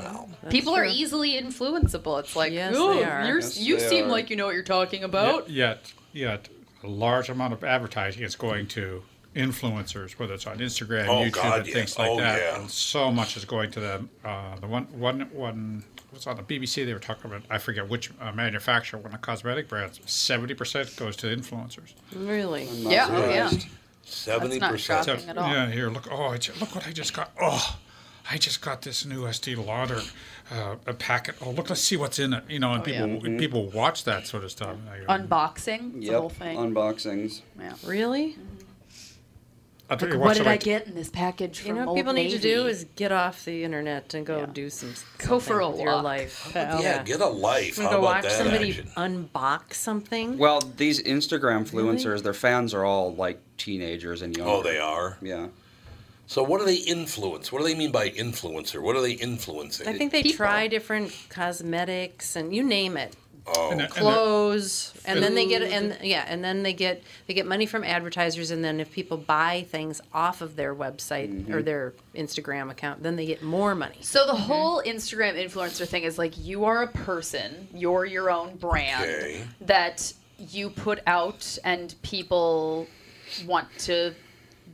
[0.50, 0.92] people are true.
[0.92, 2.20] easily influenceable.
[2.20, 3.26] It's like, Yes, oh, they are.
[3.26, 4.10] you're, Yes, you seem are.
[4.10, 5.50] like you know what you're talking about.
[5.50, 6.50] Yet, yet,
[6.84, 9.02] a large amount of advertising is going to
[9.34, 11.74] influencers, whether it's on Instagram, Oh, YouTube, God, and yeah.
[11.74, 12.42] things like Oh, that.
[12.42, 12.60] yeah.
[12.60, 14.10] And so much is going to them.
[14.26, 16.86] Uh, the one, one, one was on the BBC.
[16.86, 20.00] They were talking about I forget which uh, manufacturer, one of the cosmetic brands.
[20.06, 21.94] Seventy percent goes to influencers.
[22.16, 22.66] Really?
[22.66, 23.52] Yeah, oh yeah.
[24.04, 25.08] Seventy percent.
[25.08, 25.30] not shocking.
[25.30, 25.52] at all.
[25.52, 26.08] Yeah, here, look.
[26.12, 27.32] Oh, I look what I just got.
[27.42, 27.78] Oh,
[28.32, 30.02] I just got this new Estee Lauder
[30.52, 31.36] uh, a packet.
[31.42, 32.44] Oh, look, let's see what's in it.
[32.50, 33.06] You know, and Oh, yeah.
[33.06, 34.76] people people watch that sort of stuff.
[34.76, 36.12] And I go, Unboxing, it's Yep.
[36.14, 36.58] the whole thing.
[36.58, 37.42] Unboxings.
[37.60, 37.74] yeah.
[37.86, 38.36] Really?
[39.90, 41.98] I'll tell Like, you what did I get in this package You know what Old
[41.98, 44.46] people need to do is get off the internet and go Yeah.
[44.46, 46.04] do some Go for something a with your walk.
[46.04, 46.52] life.
[46.56, 47.78] Yeah, get a life.
[47.78, 48.92] How go about watch that somebody action?
[48.96, 50.38] unbox something.
[50.38, 54.52] Well, these Instagram influencers, their fans are all like teenagers and younger.
[54.52, 55.18] Oh, they are.
[55.22, 55.48] Yeah.
[56.28, 57.52] So what do they influence?
[57.52, 58.80] What do they mean by influencer?
[58.84, 59.88] What are they influencing?
[59.88, 60.38] I think they People.
[60.38, 63.16] try different cosmetics and you name it.
[63.56, 67.34] Oh, And, and, clothes and then they get and yeah and then they get they
[67.34, 71.54] get money from advertisers and then if people buy things off of their website Mm-hmm.
[71.54, 76.04] or their instagram account then they get more money So the whole Instagram influencer thing
[76.04, 79.44] is like you are a person, you're your own brand Okay.
[79.62, 82.88] that you put out and people
[83.46, 84.14] want to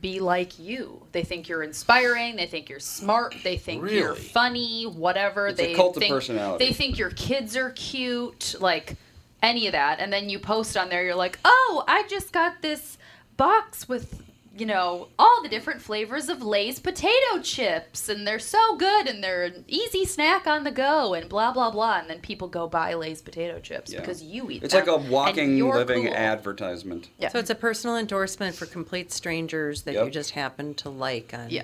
[0.00, 1.02] be like you.
[1.12, 5.48] They think you're inspiring, they think you're smart, they think you're funny, whatever.
[5.48, 6.66] It's a they cult of personality.
[6.66, 8.96] they think your kids are cute, like
[9.42, 10.00] any of that.
[10.00, 12.98] And then you post on there you're like, "Oh, I just got this
[13.36, 14.22] box with
[14.56, 19.22] you know, all the different flavors of Lay's potato chips, and they're so good, and
[19.22, 21.98] they're an easy snack on the go, and blah blah blah.
[21.98, 24.00] And then people go buy Lay's potato chips Yeah.
[24.00, 26.14] because you eat It's them, like a walking, living cool.
[26.14, 27.08] advertisement.
[27.18, 27.28] Yeah.
[27.28, 31.50] so it's a personal endorsement for complete strangers that you just happen to like on
[31.50, 31.62] Yeah.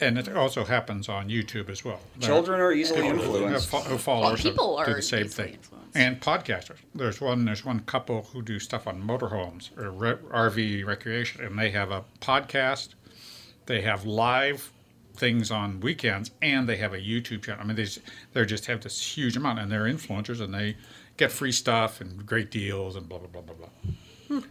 [0.00, 2.00] and it also happens on YouTube as well.
[2.20, 3.68] Children are easily people who have influenced.
[3.68, 5.79] fo- who follow Well, us people do are the same easily thing, influenced.
[5.94, 6.78] And podcasters.
[6.94, 7.44] There's one.
[7.44, 11.90] There's one couple who do stuff on motorhomes or re- RV recreation, and they have
[11.90, 12.90] a podcast.
[13.66, 14.72] They have live
[15.14, 17.62] things on weekends, and they have a YouTube channel.
[17.62, 18.00] I mean, they just,
[18.32, 20.76] they just have this huge amount, and they're influencers, and they
[21.16, 23.68] get free stuff and great deals and blah blah blah blah blah.
[24.28, 24.46] Hmm.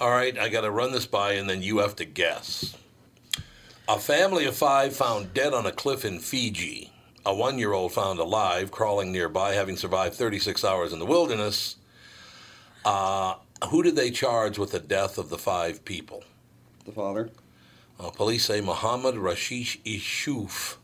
[0.00, 2.76] All right, I got to run this by, and then you have to guess.
[3.88, 6.92] A family of five found dead on a cliff in Fiji.
[7.28, 11.76] A one year old found alive, crawling nearby, having survived 36 hours in the wilderness.
[12.86, 13.34] Uh,
[13.68, 16.24] who did they charge with the death of the five people?
[16.86, 17.28] The father.
[18.00, 20.76] Uh, police say Muhammad Rashish Ishuf,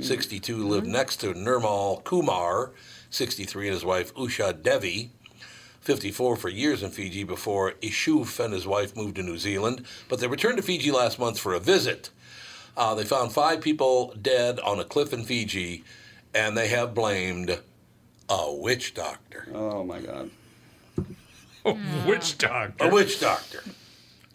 [0.00, 2.70] 62, lived next to Nirmal Kumar,
[3.10, 5.10] 63, and his wife Usha Devi,
[5.82, 9.84] 54, for years in Fiji before Ishuf and his wife moved to New Zealand.
[10.08, 12.08] But they returned to Fiji last month for a visit.
[12.78, 15.82] Uh, they found five people dead on a cliff in Fiji,
[16.32, 17.58] and they have blamed
[18.28, 19.48] a witch doctor.
[19.52, 20.30] Oh my God.
[21.64, 22.86] A witch doctor.
[22.86, 23.62] A witch doctor.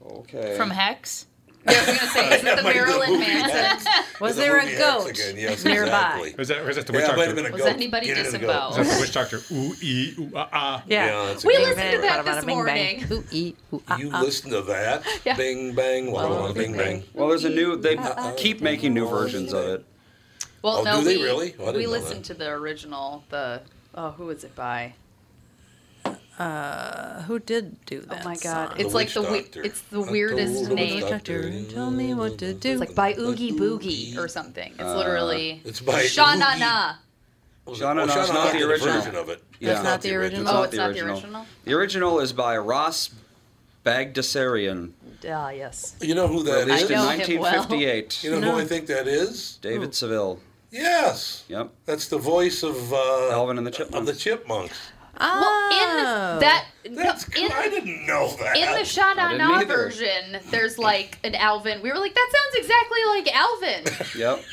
[0.05, 0.55] Okay.
[0.57, 1.25] From Hex?
[1.65, 3.93] Yeah, I was gonna say, is it the Might be the Marilyn Manson?
[4.21, 6.33] Was there a movie X goat again, yes, nearby.
[6.37, 7.35] Was that was that the witch Yeah, it might doctor?
[7.35, 7.69] been a Was goat.
[7.71, 8.77] anybody Get it in a disemboweled?
[8.77, 9.41] Was that the witch doctor?
[9.51, 10.83] Ooh ee ooh ah ah.
[10.87, 12.25] yeah, Yeah, that's We exactly listened to right.
[12.25, 13.03] that this Bing, morning.
[13.11, 14.21] Ooh, ee, ooh, ah, You ah.
[14.21, 15.03] listen to that?
[15.25, 15.35] Yeah.
[15.35, 17.03] Bing bang, walla walla, bing bang.
[17.13, 17.75] Well, there's a new.
[17.77, 17.97] They
[18.37, 19.85] keep making new versions of it.
[20.61, 21.55] Well, Oh, no, do they we, really?
[21.59, 23.23] Oh, I didn't we know listened to the original.
[23.29, 23.61] The
[23.95, 24.93] oh, who was it by?
[26.37, 28.79] Who did do that Oh my god, song?
[28.79, 29.61] it's The like the wi- Doctor.
[29.63, 30.99] it's the weirdest the name.
[31.01, 31.63] Doctor.
[31.65, 32.71] Tell me what to do.
[32.71, 34.73] It's like by Oogie Boogie or something.
[34.73, 36.93] It's literally It's by Sha Na Oogie- Na.
[37.65, 38.93] Was Sha Na well, Na's not the original.
[38.95, 39.41] version of it.
[39.59, 39.73] Yeah.
[39.73, 40.47] That's not the original?
[40.53, 41.45] Oh, it's not the original?
[41.65, 43.09] The original is by Ross
[43.85, 44.91] Bagdasarian,
[45.29, 45.95] Ah, yes.
[46.01, 46.89] You know who that released is?
[46.91, 47.53] in know him well.
[47.67, 48.23] 1958.
[48.23, 49.57] You know who I think that is?
[49.61, 50.39] David Seville.
[50.71, 51.43] Yes.
[51.47, 51.69] Yep.
[51.85, 53.97] That's the voice of uh, Alvin and the Chipmunks.
[53.99, 54.77] of the Chipmunks.
[55.19, 56.39] Well, in Oh.
[56.39, 58.57] that That's in, I didn't know that.
[58.57, 61.81] in the Sha Na Na version, there's like an Alvin.
[61.81, 63.83] We were like, that sounds exactly like Alvin.
[64.19, 64.43] Yep.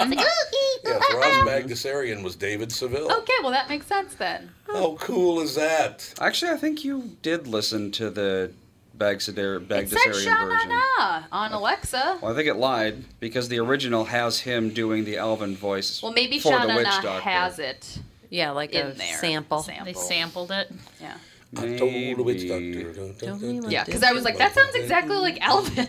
[0.00, 3.10] I was like, "Ooh, ee, yeah, ooh, Ross ah, ah." Bagdasarian was David Seville.
[3.10, 4.50] Okay, well that makes sense then.
[4.66, 6.12] How cool is that?
[6.20, 8.52] Actually, I think you did listen to the
[8.96, 11.24] Bagdasar- It said Bagdasarian version.
[11.32, 12.18] On Alexa.
[12.20, 16.02] Well, I think it lied because the original has him doing the Alvin voice.
[16.02, 17.20] Well, maybe for Sha the Na Witch Na Doctor.
[17.28, 17.98] has it
[18.30, 19.18] Yeah, like in a there.
[19.18, 19.66] sample.
[19.84, 20.70] They sampled it.
[21.00, 21.16] Yeah.
[21.56, 22.84] I told the witch Maybe.
[22.84, 22.92] doctor.
[22.92, 25.88] Dun, Tell dun, me Yeah, because I was like, that sounds exactly like Alvin.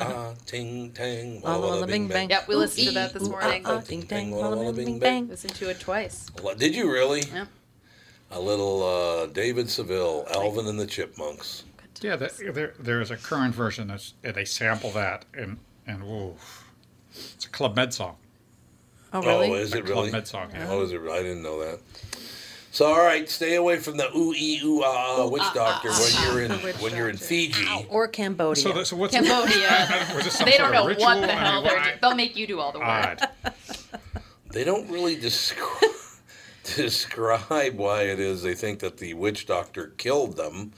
[0.00, 2.30] Ah, ting tang, Walla walla walla walla bing bang.
[2.30, 3.62] Yep, we listened to that this morning.
[3.66, 5.22] ah, ah, ding dang, Walla walla walla walla, bing bing bang.
[5.24, 5.28] bang.
[5.28, 6.30] Listened to it twice.
[6.42, 7.24] Well, Did you really?
[7.32, 7.44] Yeah.
[8.30, 11.64] A little uh, David Seville, Alvin and the Chipmunks.
[12.00, 16.36] Yeah, the, there, there is a current version that's they sample that and and whoa,
[17.14, 18.16] it's a Club Med song.
[19.14, 19.50] Oh, really?
[19.50, 20.10] Oh, is A it Club really?
[20.12, 20.48] Med song.
[20.52, 20.66] Yeah.
[20.70, 21.00] Oh, is it?
[21.02, 21.78] I didn't know that.
[22.70, 26.12] So, all right, stay away from the ooh ee ooh ah ah witch doctor when
[26.24, 27.66] you're in when you're in Fiji.
[27.90, 28.62] Or Cambodia.
[28.62, 30.08] So, so what's Cambodia.
[30.14, 31.20] was this they sort don't of know what ritual?
[31.20, 31.98] the I hell mean, they're what- doing.
[32.00, 32.88] They'll make you do all the work.
[32.88, 33.28] Odd.
[34.52, 35.90] They don't really describe
[36.76, 40.72] describe why it is they think that the witch doctor killed them.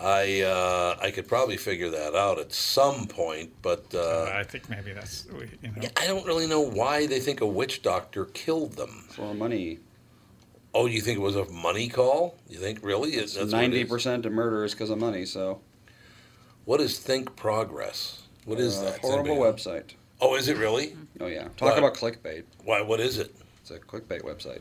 [0.00, 4.68] I uh, I could probably figure that out at some point, but uh, I think
[4.68, 5.26] maybe that's
[5.62, 5.88] you know.
[5.96, 9.04] I don't really know why they think a witch doctor killed them.
[9.10, 9.78] For money.
[10.74, 12.34] Oh, you think it was a money call?
[12.48, 13.10] You think really?
[13.14, 13.88] Is- that's what it Ninety is?
[13.88, 15.24] percent of murder is because of money.
[15.24, 15.60] So
[16.64, 18.22] What is Think Progress?
[18.44, 18.98] What is uh, that?
[18.98, 19.52] Horrible anybody know?
[19.52, 19.90] website.
[20.20, 20.96] Oh, is it really?
[21.20, 21.44] Oh yeah.
[21.56, 21.78] Talk What?
[21.78, 22.42] about clickbait.
[22.64, 22.82] Why?
[22.82, 23.34] What is it?
[23.60, 24.60] It's a clickbait website.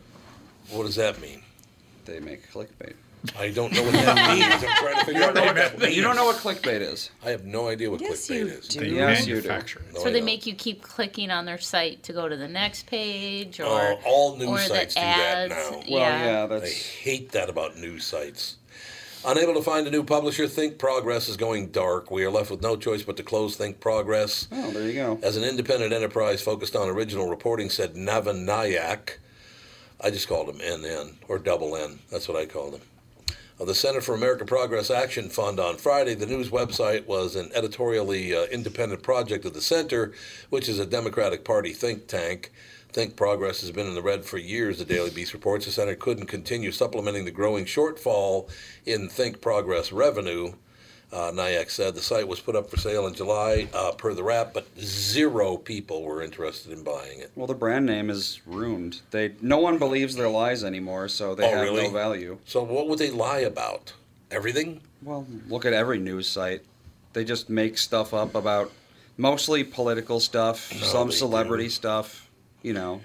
[0.69, 1.41] What does that mean?
[2.06, 2.93] They make clickbait.
[3.39, 4.45] I don't know what that means.
[4.53, 5.95] I'm trying to figure You out don't know what what, that means.
[5.95, 7.09] you don't know what clickbait is.
[7.25, 8.67] I have no idea what Yes, clickbait you is.
[8.67, 8.79] do.
[8.81, 9.47] They Yes, you do.
[9.47, 9.93] manufacture it.
[9.93, 10.25] No, so I they don't.
[10.25, 13.99] make you keep clicking on their site to go to the next page, or Oh,
[14.05, 15.71] all news or sites the do that ads.
[15.71, 15.77] now.
[15.77, 16.25] Well, yeah.
[16.25, 18.57] yeah, I that's hate that about news sites.
[19.25, 22.12] Unable to find a new publisher, Think Progress is going dark.
[22.12, 24.49] We are left with no choice but to close Think Progress.
[24.51, 25.17] oh, there you go.
[25.23, 29.12] As an independent enterprise focused on original reporting, said Navin Nayak.
[30.01, 31.99] I just called him NN, or double N.
[32.12, 32.81] That's what I called him.
[33.63, 37.49] Of the Center for American Progress Action Fund on Friday, the news website was an
[37.56, 40.12] editorially uh, independent project of the center,
[40.49, 42.52] which is a Democratic Party think tank.
[42.89, 45.63] Think Progress has been in the red for years, the Daily Beast reports.
[45.63, 48.49] The center couldn't continue supplementing the growing shortfall
[48.86, 50.52] in Think Progress revenue.
[51.13, 54.23] Uh, Nayak said the site was put up for sale in July uh, per the
[54.23, 57.32] wrap, but zero people were interested in buying it.
[57.36, 59.02] Well, the brand name is ruined.
[59.12, 61.84] They no one believes their lies anymore, so they Oh, have really?
[61.84, 62.39] no value.
[62.45, 63.93] So, what would they lie about?
[64.32, 64.82] Everything?
[65.04, 66.63] Well, look at every news site.
[67.13, 68.71] They just make stuff up about
[69.15, 71.69] mostly political stuff, No, some celebrity do.
[71.69, 72.28] stuff.
[72.63, 73.02] You know,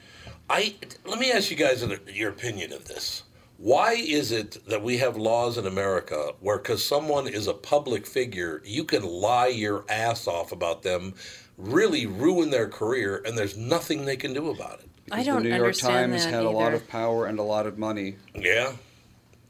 [0.48, 3.24] I let me ask you guys your opinion of this.
[3.58, 8.06] Why is it that we have laws in America where, because someone is a public
[8.06, 11.14] figure, you can lie your ass off about them,
[11.56, 14.88] really ruin their career, and there's nothing they can do about it?
[15.10, 17.42] I because don't the New York Times that had a lot of power and a
[17.42, 18.14] lot of money.
[18.32, 18.74] Yeah,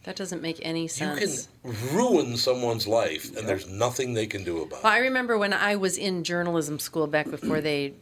[0.05, 1.49] That doesn't make any sense.
[1.62, 4.97] you can ruin someone's life, and there's nothing they can do about Well, it.
[4.97, 7.92] I remember when I was in journalism school back before they,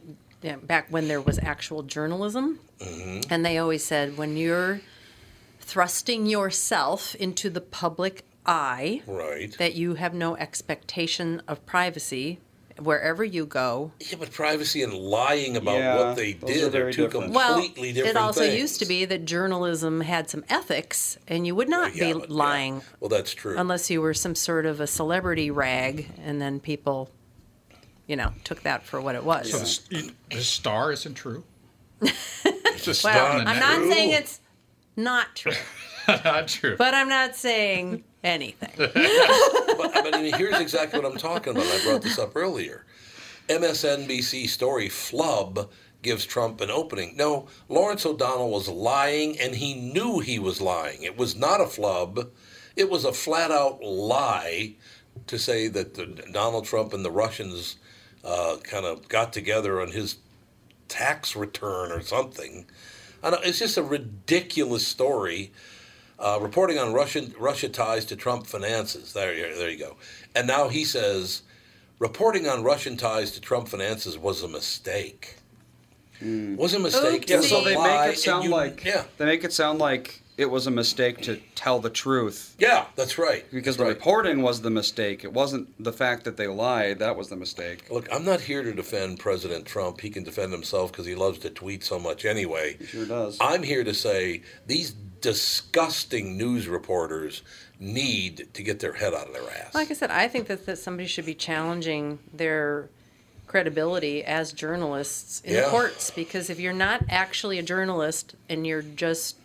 [0.62, 3.32] back when there was actual journalism, Mm-hmm.
[3.32, 4.82] and they always said when you're
[5.66, 9.52] thrusting yourself into the public eye, Right.
[9.58, 12.38] that you have no expectation of privacy
[12.78, 13.90] wherever you go.
[13.98, 17.02] Yeah, but privacy and lying about Yeah, what they those are did are, very two
[17.08, 17.32] different.
[17.32, 18.60] Well, completely different it also things.
[18.60, 22.28] used to be that journalism had some ethics, and you would not Yeah, be but-
[22.30, 22.36] yeah.
[22.36, 23.56] lying Well, that's true.
[23.58, 27.10] unless you were some sort of a celebrity rag, and then people,
[28.06, 29.50] you know, took that for what it was.
[29.50, 31.42] So the, the star isn't true.
[32.78, 33.90] It's a Well, star I'm not true.
[33.90, 34.38] saying it's
[34.96, 35.52] not true,
[36.08, 36.76] Not true.
[36.76, 38.72] but I'm not saying anything.
[38.76, 41.66] but, but I mean, here's exactly what I'm talking about.
[41.66, 42.84] I brought this up earlier.
[43.48, 45.70] MSNBC story flub
[46.02, 47.16] gives Trump an opening.
[47.16, 51.02] No, Lawrence O'Donnell was lying, and he knew he was lying.
[51.02, 52.30] It was not a flub.
[52.76, 54.74] It was a flat out lie
[55.26, 57.76] to say that the, Donald Trump and the Russians
[58.24, 60.16] uh, kind of got together on his
[60.88, 62.66] tax return or something.
[63.26, 65.50] I know, it's just a ridiculous story.
[66.18, 69.12] Uh, reporting on Russian Russia ties to Trump finances.
[69.12, 69.96] There, you- there you go.
[70.34, 71.42] And now he says,
[71.98, 75.34] reporting on Russian ties to Trump finances was a mistake.
[76.22, 77.28] Was a mistake.
[77.28, 80.50] Yeah, so they make it sound you- like yeah, they make it sound like it
[80.50, 83.44] was a mistake to tell the truth yeah, that's right.
[83.50, 83.88] because That's the right.
[83.96, 85.24] reporting was the mistake.
[85.24, 87.86] It wasn't the fact that they lied that was the mistake.
[87.90, 90.00] Look, I'm not here to defend President Trump.
[90.00, 92.76] He can defend himself because he loves to tweet so much anyway.
[92.78, 93.38] He sure does.
[93.40, 94.94] I'm here to say these
[95.50, 97.42] disgusting news reporters
[97.80, 99.74] need to get their head out of their ass.
[99.74, 102.88] Like I said, I think that, that somebody should be challenging their
[103.46, 105.62] credibility as journalists in Yeah.
[105.62, 109.36] the courts because if you're not actually a journalist and you're just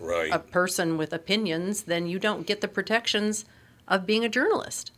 [0.00, 0.30] right.
[0.32, 3.44] a person with opinions, then you don't get the protections
[3.86, 4.92] of being a journalist.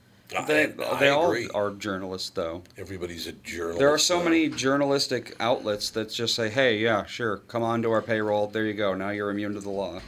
[0.46, 1.48] They, I, I they all agree.
[1.52, 2.62] are journalists, though.
[2.78, 3.80] Everybody's a journalist.
[3.80, 4.24] There are so now.
[4.24, 8.46] many journalistic outlets that just say, "Hey, yeah, sure, come on to our payroll.
[8.46, 8.94] There you go.
[8.94, 10.00] Now you're immune to the law."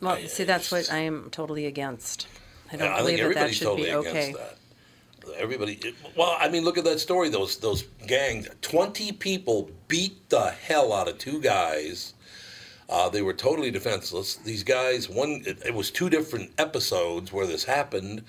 [0.00, 2.26] Well, see, that's what I am totally against.
[2.72, 4.32] I don't I believe think that that should totally be okay.
[4.32, 4.56] that.
[5.38, 7.28] Everybody, it- well, I mean, look at that story.
[7.28, 12.14] Those those gangs, twenty people beat the hell out of two guys.
[12.90, 14.34] Uh, they were totally defenseless.
[14.34, 18.24] These guys, one, it, it was two different episodes where this happened.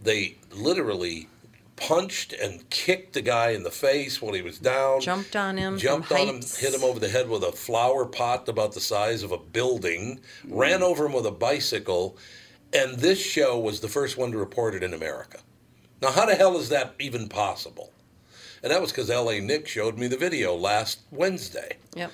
[0.00, 1.28] They literally
[1.74, 5.00] punched and kicked the guy in the face when he was down.
[5.00, 5.76] Jumped on him.
[5.76, 9.24] Jumped on him, hit him over the head with a flower pot about the size
[9.24, 12.16] of a building, ran over him with a bicycle,
[12.72, 15.40] and this show was the first one to report it in America.
[16.00, 17.92] Now, how the hell is that even possible?
[18.62, 21.76] And that was because LA Nick showed me the video last Wednesday.
[21.94, 22.12] Yep.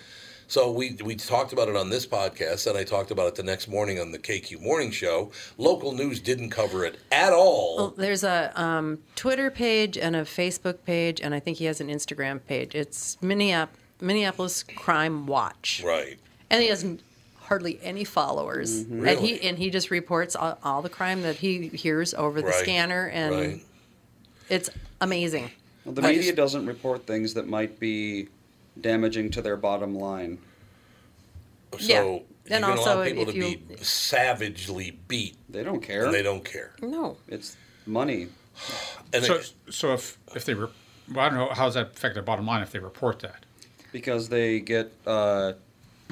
[0.53, 3.43] So we we talked about it on this podcast, and I talked about it the
[3.43, 5.31] next morning on the KQ Morning Show.
[5.57, 7.77] Local news didn't cover it at all.
[7.79, 11.81] Well, there's a um, Twitter page and a Facebook page, and I think he has
[11.81, 12.75] an Instagram page.
[12.75, 13.71] It's Minneap-
[14.03, 16.19] Minneapolis Crime Watch, Right.
[16.51, 16.85] and he has
[17.45, 18.85] hardly any followers.
[18.85, 19.09] Mhm.
[19.09, 22.49] And he and he just reports all, all the crime that he hears over the
[22.49, 23.61] Right, scanner, and right.
[24.51, 24.69] it's
[25.01, 25.51] amazing.
[25.87, 28.29] Well, the I media just- doesn't report things that might be
[28.81, 30.39] damaging to their bottom line.
[31.73, 32.03] So Yeah.
[32.05, 35.37] you And can allow people if to you- be savagely beat.
[35.49, 36.05] They don't care.
[36.07, 36.73] And they don't care.
[36.83, 37.17] No.
[37.29, 37.57] It's
[37.87, 38.29] money.
[39.13, 40.69] And so, it- so if if they, re-
[41.13, 43.45] well, I don't know how does that affect their bottom line if they report that.
[43.93, 45.53] because they get uh,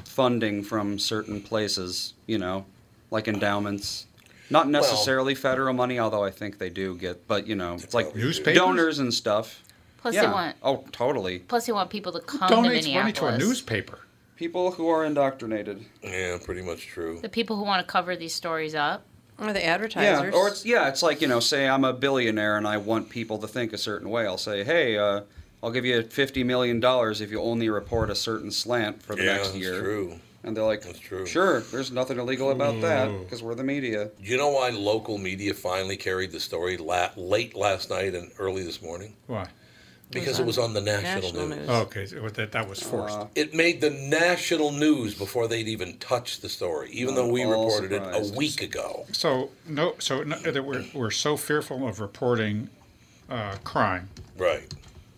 [0.05, 2.67] funding from certain places, you know,
[3.11, 4.07] like endowments.
[4.51, 8.15] Not necessarily federal money, although I think they do get, but you know, it's like
[8.15, 8.55] Newspapers?
[8.59, 9.63] donors and stuff.
[10.03, 10.33] Plus they yeah.
[10.33, 11.41] want- Oh, totally.
[11.41, 12.95] Plus, you want people to come to Donates Minneapolis.
[12.95, 13.99] money to a newspaper.
[14.37, 15.85] People who are indoctrinated.
[16.03, 17.19] Yeah, pretty much true.
[17.21, 19.05] The people who want to cover these stories up.
[19.39, 20.05] Or the advertisers.
[20.07, 20.35] Yeah, advertisers.
[20.41, 23.39] or it's yeah, it's like you know, say I'm a billionaire and I want people
[23.39, 24.27] to think a certain way.
[24.27, 25.23] I'll say, hey, uh,
[25.63, 29.25] I'll give you fifty million dollars if you only report a certain slant for the
[29.25, 29.81] Yeah, next that's year.
[29.81, 30.21] true.
[30.43, 31.27] And they're like, That's true.
[31.27, 33.21] sure, there's nothing illegal about that Mm.
[33.25, 34.11] because we're the media.
[34.23, 38.31] Do you know why local media finally carried the story la- late last night and
[38.39, 39.17] early this morning?
[39.27, 39.47] Why?
[40.11, 41.59] Because it was on the national, National news.
[41.59, 41.69] news.
[41.71, 43.17] Oh, okay, so that that was forced.
[43.17, 47.45] Uh, It made the national news before they'd even touched the story, even though we
[47.45, 49.07] Not all reported it a week ago.
[49.13, 52.71] So no, so no, that we're we're so fearful of reporting
[53.29, 54.63] uh, crime Right.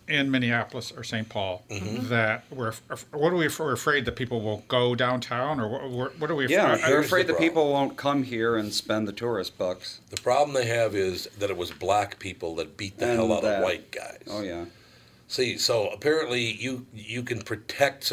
[0.07, 1.27] in Minneapolis or St.
[1.27, 2.09] Paul Mm-hmm.
[2.09, 2.73] that we're
[3.11, 6.35] what are we we're afraid that people will go downtown or what, what- what are
[6.35, 6.47] we?
[6.49, 9.57] Yeah, I- they're here's afraid the that people won't come here and spend the tourist
[9.57, 10.01] bucks.
[10.11, 13.33] The problem they have is that it was black people that beat the And hell
[13.33, 14.19] out that- of white guys.
[14.29, 14.65] Oh yeah.
[15.27, 18.11] See, so apparently you you can protect.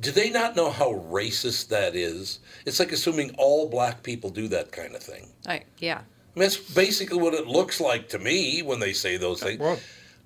[0.00, 2.40] Do they not know how racist that is?
[2.66, 5.28] It's like assuming all black people do that kind of thing.
[5.46, 5.98] I, yeah.
[5.98, 9.58] I mean, that's basically what it looks like to me when they say those things.
[9.58, 9.78] Well,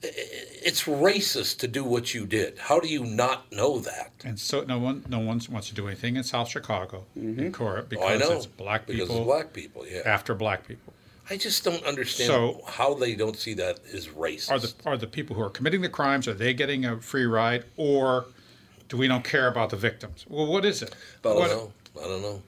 [0.03, 2.59] It's racist to do what you did.
[2.59, 4.11] How do you not know that?
[4.24, 7.51] and so no one no one wants to do anything in South Chicago in mm-hmm.
[7.51, 8.37] Cora Oh, I because know.
[8.37, 8.95] it's black people.
[8.95, 9.87] because people it's black people.
[9.87, 10.03] Yeah.
[10.05, 10.93] after black people.
[11.31, 14.51] I just don't understand So- how they don't see that as racist.
[14.51, 17.25] Are the are the people who are committing the crimes are they getting a free
[17.27, 18.27] ride or
[18.89, 20.25] do we don't care about the victims?
[20.29, 20.95] Well, what is it?
[21.25, 21.73] I don't What- know.
[22.01, 22.43] I don't know.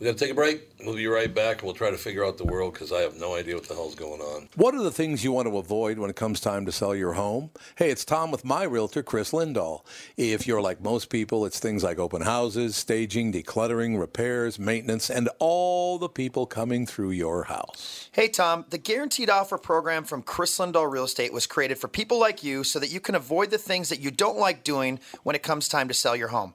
[0.00, 0.66] We got to take a break.
[0.82, 1.58] We'll be right back.
[1.58, 3.74] and We'll try to figure out the world because I have no idea what the
[3.74, 4.48] hell's going on.
[4.56, 7.12] What are the things you want to avoid when it comes time to sell your
[7.12, 7.50] home?
[7.76, 9.84] Hey, it's Tom with my realtor, Chris Lindahl.
[10.16, 15.28] If you're like most people, it's things like open houses, staging, decluttering, repairs, maintenance, and
[15.38, 18.08] all the people coming through your house.
[18.12, 22.18] Hey, Tom, the Guaranteed Offer program from Chris Lindahl Real Estate was created for people
[22.18, 25.36] like you so that you can avoid the things that you don't like doing when
[25.36, 26.54] it comes time to sell your home.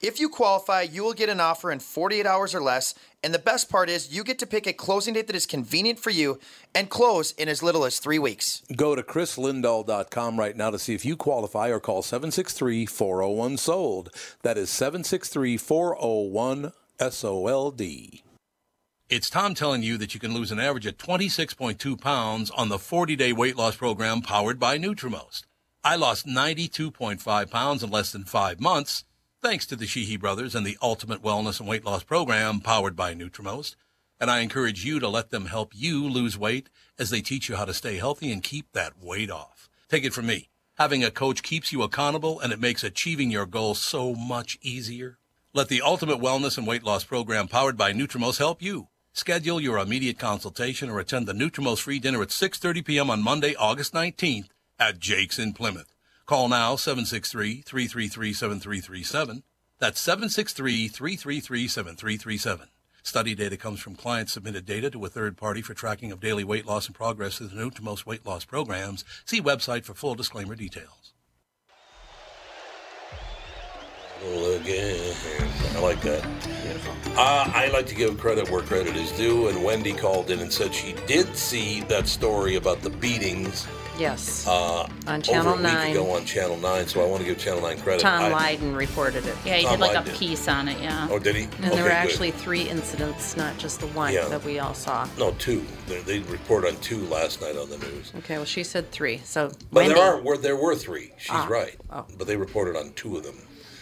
[0.00, 2.94] If you qualify, you will get an offer in 48 hours or less,
[3.24, 5.98] and the best part is you get to pick a closing date that is convenient
[5.98, 6.38] for you
[6.72, 8.62] and close in as little as three weeks.
[8.76, 14.10] Go to chrislindahl.com right now to see if you qualify or call 763 401 SOLD.
[14.42, 17.82] That is 763 401 SOLD.
[19.08, 22.78] It's Tom telling you that you can lose an average of 26.2 pounds on the
[22.78, 25.42] 40 day weight loss program powered by Nutrimost.
[25.82, 29.02] I lost 92.5 pounds in less than five months
[29.40, 33.14] thanks to the Sheehy brothers and the Ultimate Wellness and Weight Loss Program powered by
[33.14, 33.76] Nutrimost.
[34.20, 36.68] And I encourage you to let them help you lose weight
[36.98, 39.68] as they teach you how to stay healthy and keep that weight off.
[39.88, 40.48] Take it from me.
[40.76, 45.18] Having a coach keeps you accountable and it makes achieving your goals so much easier.
[45.54, 48.88] Let the Ultimate Wellness and Weight Loss Program powered by Nutrimost help you.
[49.12, 53.10] Schedule your immediate consultation or attend the Nutrimost free dinner at 6:30 p.m.
[53.10, 55.97] on Monday, August 19th at Jake's in Plymouth.
[56.28, 59.42] Call now 763-333-7337.
[59.78, 62.66] That's 763-333-7337.
[63.02, 66.44] Study data comes from client submitted data to a third party for tracking of daily
[66.44, 69.06] weight loss and progress through the most weight loss programs.
[69.24, 71.14] See website for full disclaimer details.
[74.22, 75.14] Again.
[75.76, 76.24] I like that.
[77.16, 80.52] Uh, I like to give credit where credit is due, and Wendy called in and
[80.52, 83.66] said she did see that story about the beatings
[83.98, 84.46] Yes.
[84.46, 85.90] uh, On Channel over a week 9.
[85.92, 88.00] ago on Channel 9, so I want to give Channel 9 credit.
[88.00, 89.34] Tom I- Lyden reported it.
[89.44, 90.14] Yeah, he Tom did like Lyden a did.
[90.14, 90.80] piece on it.
[90.80, 91.08] Yeah.
[91.10, 91.42] Oh, did he?
[91.44, 91.92] And Okay, there were good.
[91.96, 94.26] actually three incidents, not just the one Yeah.
[94.28, 95.08] that we all saw.
[95.18, 95.64] No, two.
[95.88, 98.12] They, they report on two last night on the news.
[98.18, 99.20] Okay, well, she said three.
[99.24, 101.12] So, But Wendy, there are were there were three.
[101.18, 101.74] She's Ah, right.
[101.90, 102.04] oh.
[102.16, 103.36] But they reported on two of them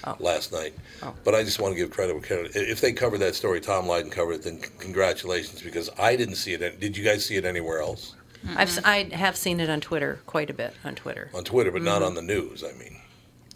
[0.06, 0.16] Oh.
[0.20, 0.74] last night.
[1.02, 1.14] Oh.
[1.24, 2.52] But I just want to give credit where credit.
[2.54, 4.42] If they covered that story, Tom Lyden covered it.
[4.44, 6.80] Then congratulations, because I didn't see it.
[6.80, 8.14] Did you guys see it anywhere else
[8.50, 11.30] I've, s- I have seen it on Twitter quite a bit on Twitter.
[11.34, 12.06] on Twitter, but not Mhm.
[12.06, 12.62] on the news?
[12.62, 12.96] I mean,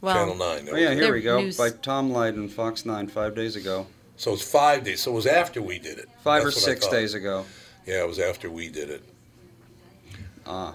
[0.00, 0.68] Well, Channel Nine.
[0.72, 1.40] Oh, yeah, here we go.
[1.40, 3.86] news- By Tom Lyden, Fox 9, five days ago.
[4.16, 5.00] So it's five days.
[5.02, 6.08] So it was after we did it.
[6.24, 7.46] Five or That's what I six days ago.
[7.86, 9.02] Yeah, it was after we did it.
[10.46, 10.74] Ah.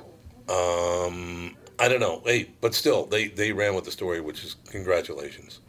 [0.49, 2.21] Um, I don't know.
[2.25, 5.59] Hey, but still, they they ran with the story, which is congratulations.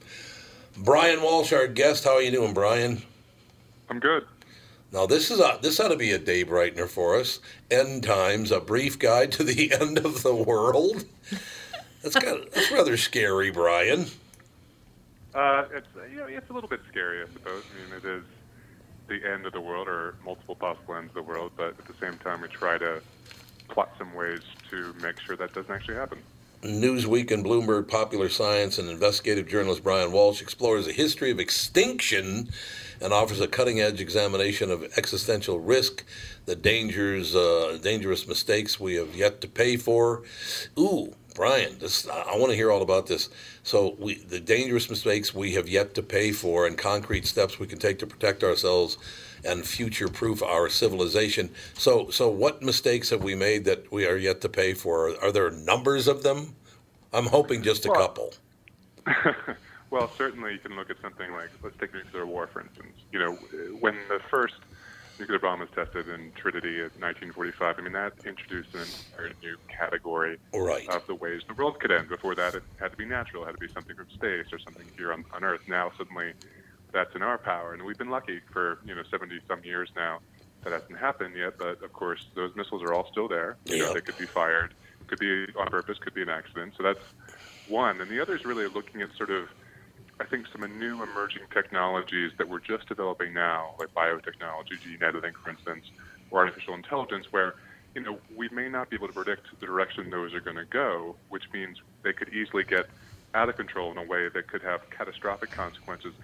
[0.76, 2.04] Bryan Walsh, our guest.
[2.04, 3.02] How are you doing, Bryan?
[3.88, 4.26] I'm good.
[4.92, 7.40] Now this is a, this ought to be a day brightener for us.
[7.70, 11.04] End times, a brief guide to the end of the world.
[12.02, 14.06] That's got that's rather scary, Bryan.
[15.34, 17.62] Uh, it's you know, it's a little bit scary, I suppose.
[17.72, 18.24] I mean, it is
[19.08, 21.94] the end of the world or multiple possible ends of the world, but at the
[22.00, 23.00] same time, we try to
[23.68, 26.18] plot some ways to make sure that doesn't actually happen.
[26.62, 32.50] Newsweek and Bloomberg popular science and investigative journalist Bryan Walsh explores the history of extinction
[33.00, 36.04] and offers a cutting-edge examination of existential risk,
[36.46, 40.22] the dangers, uh, dangerous mistakes we have yet to pay for.
[40.78, 43.28] Ooh, Bryan, this I want to hear all about this.
[43.62, 47.66] So, we, the dangerous mistakes we have yet to pay for, and concrete steps we
[47.66, 48.96] can take to protect ourselves
[49.44, 51.50] and future-proof our civilization.
[51.74, 55.14] So, so what mistakes have we made that we are yet to pay for?
[55.22, 56.56] Are there numbers of them?
[57.12, 58.34] I'm hoping just a Well- couple.
[59.90, 62.92] Well, certainly you can look at something like, let's take nuclear war, for instance.
[63.12, 63.32] You know,
[63.78, 64.56] when the first
[65.18, 69.56] nuclear bomb was tested in Trinity in 1945, I mean, that introduced an entire new
[69.68, 70.88] category Right.
[70.88, 72.08] of the ways the world could end.
[72.08, 74.58] Before that, it had to be natural, it had to be something from space or
[74.58, 75.62] something here on, on Earth.
[75.66, 76.32] Now, suddenly,
[76.92, 77.72] that's in our power.
[77.74, 80.20] And we've been lucky for, you know, 70 some years now.
[80.64, 83.56] That hasn't happened yet, but of course, those missiles are all still there.
[83.66, 83.92] You know, Yeah.
[83.94, 84.74] they could be fired,
[85.06, 86.74] could be on purpose, could be an accident.
[86.76, 87.04] So that's
[87.68, 88.00] one.
[88.00, 89.48] And the other is really looking at sort of,
[90.18, 95.32] I think, some new emerging technologies that we're just developing now, like biotechnology, gene editing,
[95.42, 95.84] for instance,
[96.30, 97.54] or artificial intelligence, where
[97.94, 100.64] you know we may not be able to predict the direction those are going to
[100.64, 102.86] go, which means they could easily get
[103.34, 106.14] out of control in a way that could have catastrophic consequences.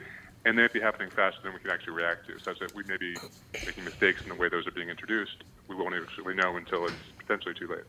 [0.45, 2.97] And they'd be happening faster than we can actually react to, such that we may
[2.97, 3.16] be
[3.64, 5.45] making mistakes in the way those are being introduced.
[5.68, 7.84] We won't actually know until it's potentially too late.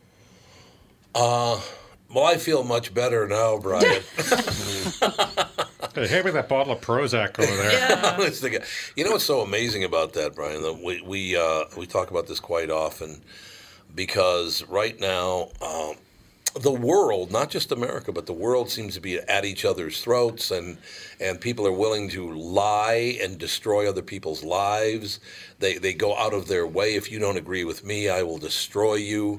[1.16, 1.60] Uh,
[2.14, 4.04] well, I feel much better now, Bryan.
[5.94, 8.16] Hey, hand me that bottle of Prozac over there.
[8.20, 8.64] Honest to God.
[8.96, 10.64] You know what's so amazing about that, Bryan?
[10.64, 13.22] That we we uh, we talk about this quite often
[13.94, 15.96] because right now um,
[16.60, 20.50] the world, not just America, but the world seems to be at each other's throats,
[20.50, 20.80] and
[21.20, 25.20] and people are willing to lie and destroy other people's lives.
[25.60, 26.96] They they go out of their way.
[26.96, 29.38] If you don't agree with me, I will destroy you.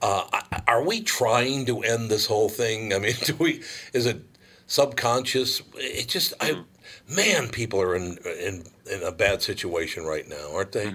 [0.00, 2.94] Uh, are we trying to end this whole thing?
[2.94, 3.62] I mean, do we?
[3.92, 4.22] Is it
[4.68, 5.62] subconscious?
[5.76, 6.64] It just, I,
[7.08, 10.94] man, people are in in in a bad situation right now, aren't they?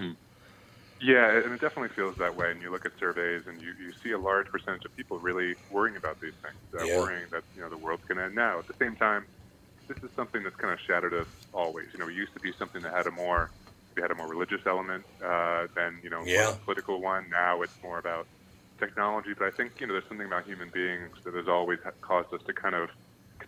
[1.00, 2.50] Yeah, and it definitely feels that way.
[2.50, 5.54] And you look at surveys, and you, you see a large percentage of people really
[5.68, 6.88] worrying about these things, uh, Yeah.
[6.88, 8.58] worrying that you know the world's going to end now.
[8.58, 9.26] At the same time,
[9.88, 11.88] this is something that's kind of shadowed us always.
[11.94, 13.52] You know, it used to be something that had a more
[13.96, 16.58] we had a more religious element uh, than you know Yeah.
[16.58, 17.28] a political one.
[17.30, 18.26] Now it's more about
[18.80, 19.30] technology.
[19.38, 22.40] But I think you know there's something about human beings that has always caused us
[22.46, 22.90] to kind of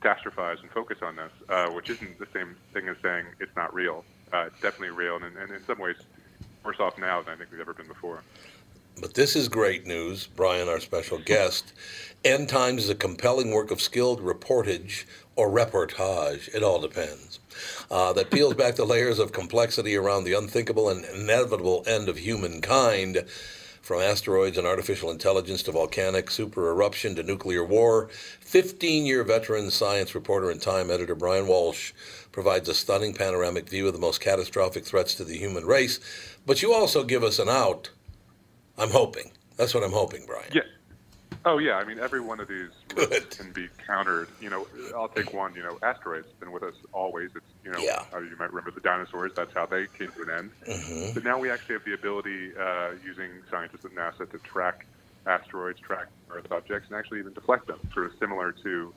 [0.01, 3.73] catastrophize and focus on this, uh, which isn't the same thing as saying it's not
[3.75, 4.05] real.
[4.33, 5.97] Uh, it's definitely real, and, and in some ways
[6.65, 8.23] worse off now than I think we've ever been before.
[9.01, 11.73] But this is great news, Bryan, our special guest.
[12.25, 15.05] End Times is a compelling work of skilled reportage
[15.37, 17.39] or reportage, it all depends,
[17.91, 22.17] uh, that peels back the layers of complexity around the unthinkable and inevitable end of
[22.17, 23.23] humankind.
[23.87, 28.09] From asteroids and artificial intelligence to volcanic super eruption to nuclear war,
[28.41, 31.93] 15 year veteran science reporter and Time editor Bryan Walsh
[32.33, 36.01] provides a stunning panoramic view of the most catastrophic threats to the human race.
[36.45, 37.91] But you also give us an out
[38.77, 39.31] I'm hoping.
[39.57, 40.51] That's what I'm hoping, Bryan.
[40.53, 40.63] Yeah.
[41.47, 42.75] Oh yeah, I mean every one of these
[43.37, 44.35] can be countered.
[44.41, 44.67] You know,
[44.97, 45.55] I'll take one.
[45.55, 47.31] You know, asteroids been with us always.
[47.37, 48.03] It's you know, Yeah.
[48.13, 49.31] uh, you might remember the dinosaurs.
[49.37, 50.51] That's how they came to an end.
[50.67, 51.15] Mhm.
[51.15, 54.87] But now we actually have the ability, uh, using scientists at NASA, to track
[55.27, 57.79] asteroids, track Earth objects, and actually even deflect them.
[57.95, 58.93] Sort of similar to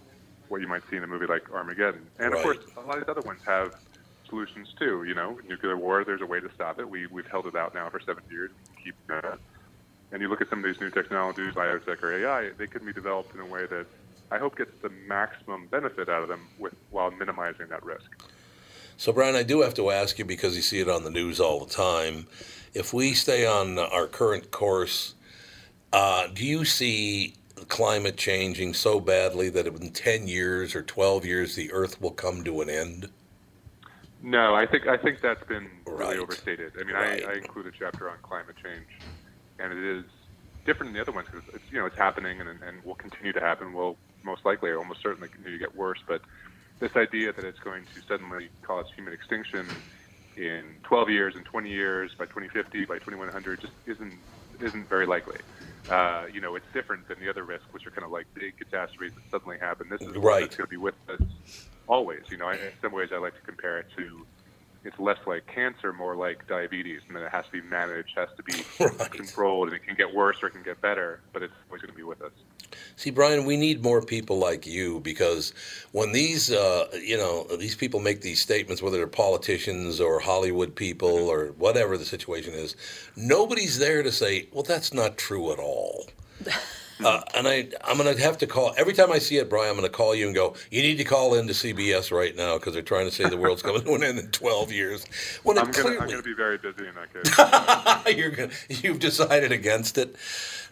[0.47, 2.09] what you might see in a movie like Armageddon.
[2.17, 3.71] And of course, a lot of these other ones have
[4.27, 5.03] solutions too.
[5.03, 6.03] You know, nuclear war.
[6.03, 6.89] There's a way to stop it.
[6.89, 8.49] We we've held it out now for seven years.
[8.67, 9.37] We keep that.
[10.11, 12.93] And you look at some of these new technologies, biotech or AI, they can be
[12.93, 13.85] developed in a way that
[14.31, 18.15] I hope gets the maximum benefit out of them with while minimizing that risk.
[18.97, 21.39] So, Bryan, I do have to ask you because you see it on the news
[21.39, 22.27] all the time.
[22.73, 25.13] If we stay on our current course,
[25.93, 27.35] uh, do you see
[27.67, 32.43] climate changing so badly that in 10 years or 12 years the Earth will come
[32.43, 33.09] to an end?
[34.21, 36.19] No, I think I think that's been really Right.
[36.19, 36.73] overstated.
[36.79, 37.23] I mean, Right.
[37.25, 38.87] I, I include a chapter on climate change,
[39.59, 40.05] and it is
[40.65, 43.33] different than the other ones because it's you know it's happening and and will continue
[43.33, 43.73] to happen.
[43.73, 45.99] Will most likely, almost certainly, continue to get worse.
[46.07, 46.21] But
[46.81, 49.83] this idea that it's going to suddenly cause human extinction
[50.37, 54.23] in 12 years, in 20 years, by 2050, by 2100, just isn't
[54.61, 55.37] isn't very likely.
[55.91, 58.53] Uh, you know, it's different than the other risks, which are kind of like big
[58.57, 59.87] catastrophes that suddenly happen.
[59.89, 60.39] This is Right.
[60.39, 61.21] that's going to be with us
[61.87, 62.21] always.
[62.31, 64.27] You know, I, in some ways, I like to compare it to
[64.83, 68.29] it's less like cancer, more like diabetes, and then it has to be managed, has
[68.37, 68.53] to be
[69.09, 71.91] controlled, and it can get worse or it can get better, but it's always going
[71.91, 72.31] to be with us.
[72.95, 75.53] See, Bryan, we need more people like you because
[75.91, 80.75] when these, uh, you know, these people make these statements, whether they're politicians or Hollywood
[80.75, 82.75] people or whatever the situation is,
[83.15, 86.07] nobody's there to say, "Well, that's not true at all."
[87.03, 89.69] Uh, and I, I'm going to have to call every time I see it, Bryan.
[89.69, 90.55] I'm going to call you and go.
[90.69, 93.61] You need to call into CBS right now because they're trying to say the world's
[93.61, 95.05] coming to an end in 12 years.
[95.43, 98.17] When I'm going to I'm clearly going to be very busy in that case.
[98.17, 100.15] You're gonna, you've decided against it.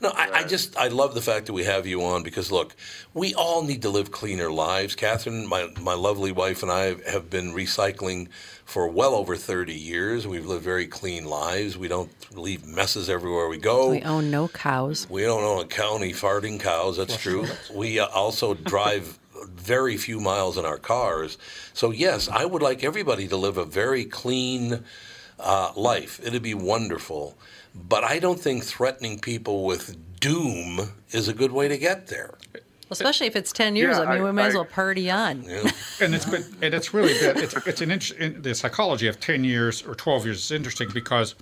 [0.02, 2.76] No, I, I just I love the fact that we have you on because look,
[3.14, 4.96] we all need to live cleaner lives.
[4.96, 8.28] Catherine, my my lovely wife, and I have been recycling
[8.68, 10.28] for well over thirty years.
[10.28, 11.78] We've lived very clean lives.
[11.78, 13.90] We don't leave messes everywhere we go.
[13.90, 15.08] We own no cows.
[15.10, 16.98] We don't own a county farting cows.
[16.98, 17.46] That's true.
[17.74, 19.18] We uh, also drive
[19.56, 21.38] very few miles in our cars.
[21.74, 24.84] So yes, I would like everybody to live a very clean
[25.40, 26.20] uh, life.
[26.22, 27.38] It'd be wonderful.
[27.74, 32.34] But I don't think threatening people with doom is a good way to get there.
[32.90, 33.98] Especially if it's 10 years.
[33.98, 35.44] Yeah, I mean, I- we might as well party on.
[36.02, 39.20] and it's been and it's really been it's, it's an inter- in the psychology of
[39.20, 41.36] 10 years or 12 years is interesting because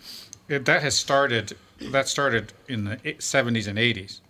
[0.48, 1.56] it, that has started
[1.92, 4.22] that started in the 70s and 80s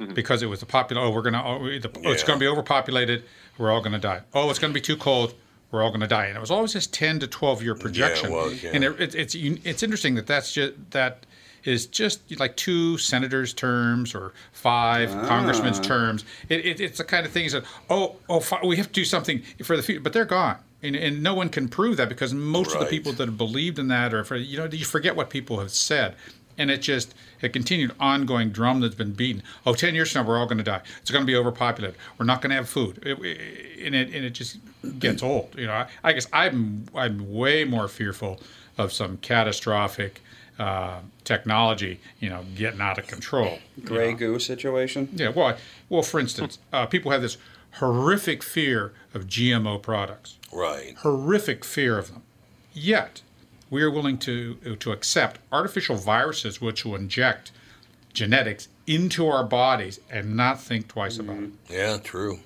[0.00, 0.14] mm-hmm.
[0.14, 2.46] because it was the popular oh we're gonna oh, we- the, oh, it's gonna be
[2.46, 3.24] overpopulated
[3.58, 5.34] we're all gonna die oh it's gonna be too cold
[5.70, 8.36] we're all gonna die and it was always this 10 to 12 year projection yeah,
[8.36, 8.70] it was, yeah.
[8.74, 11.26] and it, it, it's it's interesting that that's just that
[11.64, 15.82] is just like two senators' terms or five congressmen's Ah.
[15.82, 16.24] terms.
[16.48, 19.42] It, it, it's the kind of thing that oh oh we have to do something
[19.62, 20.56] for the future, but they're gone.
[20.82, 23.78] And, and no one can prove that because most of the people that have believed
[23.78, 26.14] in that or for, you know you forget what people have said.
[26.56, 29.42] And it just a continued ongoing drum that's been beaten.
[29.66, 30.82] Oh 10 years from now we're all going to die.
[31.00, 31.98] It's going to be overpopulated.
[32.18, 32.98] We're not going to have food.
[33.04, 33.18] It-
[33.84, 34.58] and, it, and it just
[34.98, 35.72] gets old you know.
[35.72, 38.40] I, I guess i'm i'm way more fearful
[38.78, 40.20] of some catastrophic
[40.58, 45.08] uh, technology you know getting out of control Gray goo situation.
[45.14, 45.56] yeah, well,
[45.88, 47.36] well, for instance, uh, people have this
[47.72, 50.38] horrific fear of GMO products.
[50.52, 50.94] Right.
[50.98, 52.22] Horrific fear of them.
[52.72, 53.22] Yet,
[53.70, 57.50] we are willing to to accept artificial viruses which will inject
[58.12, 61.50] genetics into our bodies and not think twice about it.
[61.68, 62.38] Yeah, true.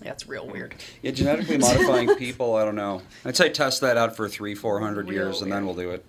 [0.00, 0.74] That's real weird.
[1.02, 2.54] Yeah, genetically modifying people.
[2.54, 3.02] I don't know.
[3.24, 6.04] I'd say test that out for three, four hundred years, and then we'll do it.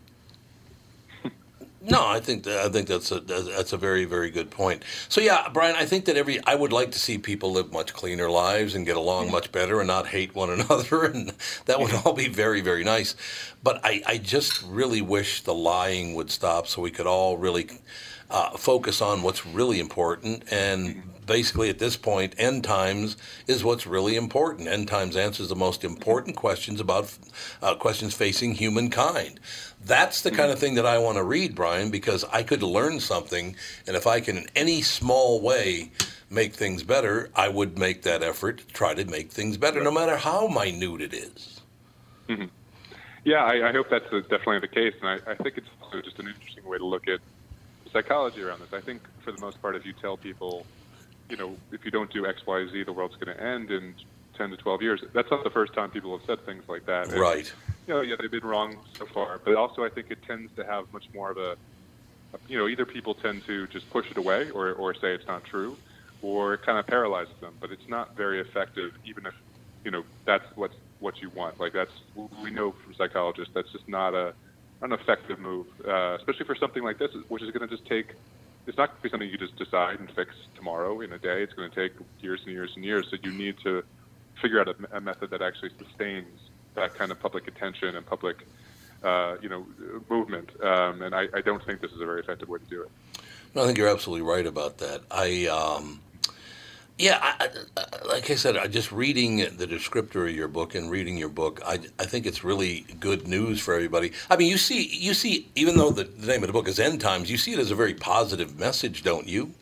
[1.83, 4.83] No, I think that, I think that's a that's a very very good point.
[5.09, 7.93] So yeah, Bryan, I think that every I would like to see people live much
[7.93, 11.33] cleaner lives and get along much better and not hate one another, and
[11.65, 13.15] that would all be very very nice.
[13.63, 17.67] But I I just really wish the lying would stop so we could all really
[18.31, 21.03] uh, focus on what's really important and.
[21.27, 23.15] Basically, at this point, end times
[23.47, 24.67] is what's really important.
[24.67, 27.15] End times answers the most important questions about
[27.61, 29.39] uh, questions facing humankind.
[29.85, 32.99] That's the kind of thing that I want to read, Bryan, because I could learn
[32.99, 33.55] something,
[33.87, 35.91] and if I can, in any small way,
[36.29, 39.91] make things better, I would make that effort to try to make things better, no
[39.91, 41.61] matter how minute it is.
[42.27, 42.49] Mhm.
[43.23, 46.19] Yeah, I, I hope that's definitely the case, and I, I think it's also just
[46.19, 47.19] an interesting way to look at
[47.93, 48.69] psychology around this.
[48.73, 50.67] I think for the most part, if you tell people,
[51.29, 53.95] you know, if you don't do X, Y, Z, the world's going to end in
[54.37, 55.01] 10 to 12 years.
[55.13, 57.11] That's not the first time people have said things like that.
[57.11, 57.45] And, Right.
[57.87, 60.63] You know, yeah, they've been wrong so far, but also I think it tends to
[60.65, 61.55] have much more of a,
[62.47, 65.43] you know, either people tend to just push it away or, or say it's not
[65.49, 65.77] true,
[66.21, 67.57] or it kind of paralyzes them.
[67.59, 69.33] But it's not very effective, even if,
[69.83, 71.59] you know, that's what's what you want.
[71.59, 71.91] Like that's
[72.41, 74.33] we know from psychologists that's just not a
[74.81, 78.13] an effective move, uh, especially for something like this, which is going to just take.
[78.67, 81.41] It's not going to be something you just decide and fix tomorrow in a day.
[81.43, 83.07] It's going to take years and years and years.
[83.09, 83.83] So you need to
[84.41, 86.39] figure out a, a method that actually sustains
[86.75, 88.45] that kind of public attention and public,
[89.03, 89.65] uh, you know,
[90.09, 90.49] movement.
[90.63, 92.89] Um, and I, I don't think this is a very effective way to do it.
[93.53, 95.01] No, I think you're absolutely right about that.
[95.11, 96.01] I, um,
[96.97, 100.89] yeah, I, I, like I said, I just reading the descriptor of your book and
[100.91, 104.11] reading your book, I, I think it's really good news for everybody.
[104.29, 106.79] I mean, you see, you see, even though the, the name of the book is
[106.79, 109.55] End Times, you see it as a very positive message, don't you?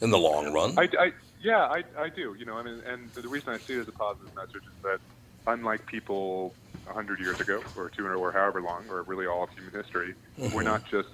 [0.00, 0.78] In the long run.
[0.78, 2.34] I, I yeah, I, I do.
[2.38, 4.74] You know, I mean, and the reason I see it as a positive message is
[4.82, 4.98] that
[5.46, 9.72] unlike people 100 years ago, or 200, or however long, or really all of human
[9.72, 10.52] history, Mhm.
[10.52, 11.08] we're not just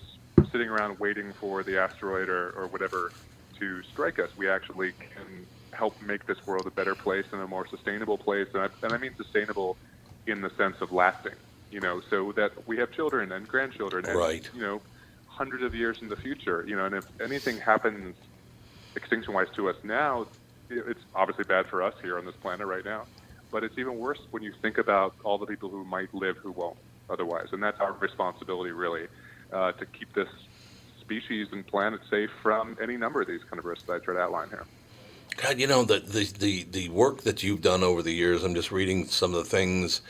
[0.50, 3.12] sitting around waiting for the asteroid or, or whatever
[3.60, 4.28] to strike us.
[4.36, 8.46] We actually can help make this world a better place and a more sustainable place.
[8.54, 9.78] And I, and I mean sustainable
[10.26, 11.34] in the sense of lasting,
[11.70, 14.46] you know, so that we have children and grandchildren and, Right.
[14.52, 14.82] you know,
[15.26, 18.14] hundreds of years in the future, you know, and if anything happens
[18.96, 20.26] extinction wise to us now,
[20.70, 23.06] it's obviously bad for us here on this planet right now.
[23.50, 26.52] But it's even worse when you think about all the people who might live who
[26.52, 26.76] won't
[27.10, 27.46] otherwise.
[27.52, 29.04] And that's our responsibility, really,
[29.52, 30.28] uh, to keep this
[31.08, 34.14] species and planet safe from any number of these kind of risks that I try
[34.14, 34.66] to outline here.
[35.38, 38.44] God, you know the, the the the work that you've done over the years.
[38.44, 40.02] I'm just reading some of the things.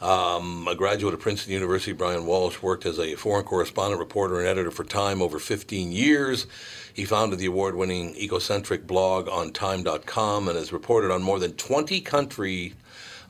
[0.00, 4.48] Um, a graduate of Princeton University, Bryan Walsh worked as a foreign correspondent, reporter, and
[4.48, 6.46] editor for Time over 15 years.
[6.92, 12.00] He founded the award-winning ecocentric blog on Time.com and has reported on more than 20
[12.00, 12.74] country,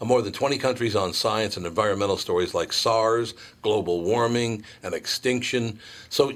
[0.00, 4.94] uh, more than 20 countries on science and environmental stories like SARS, global warming, and
[4.94, 5.78] extinction.
[6.08, 6.32] So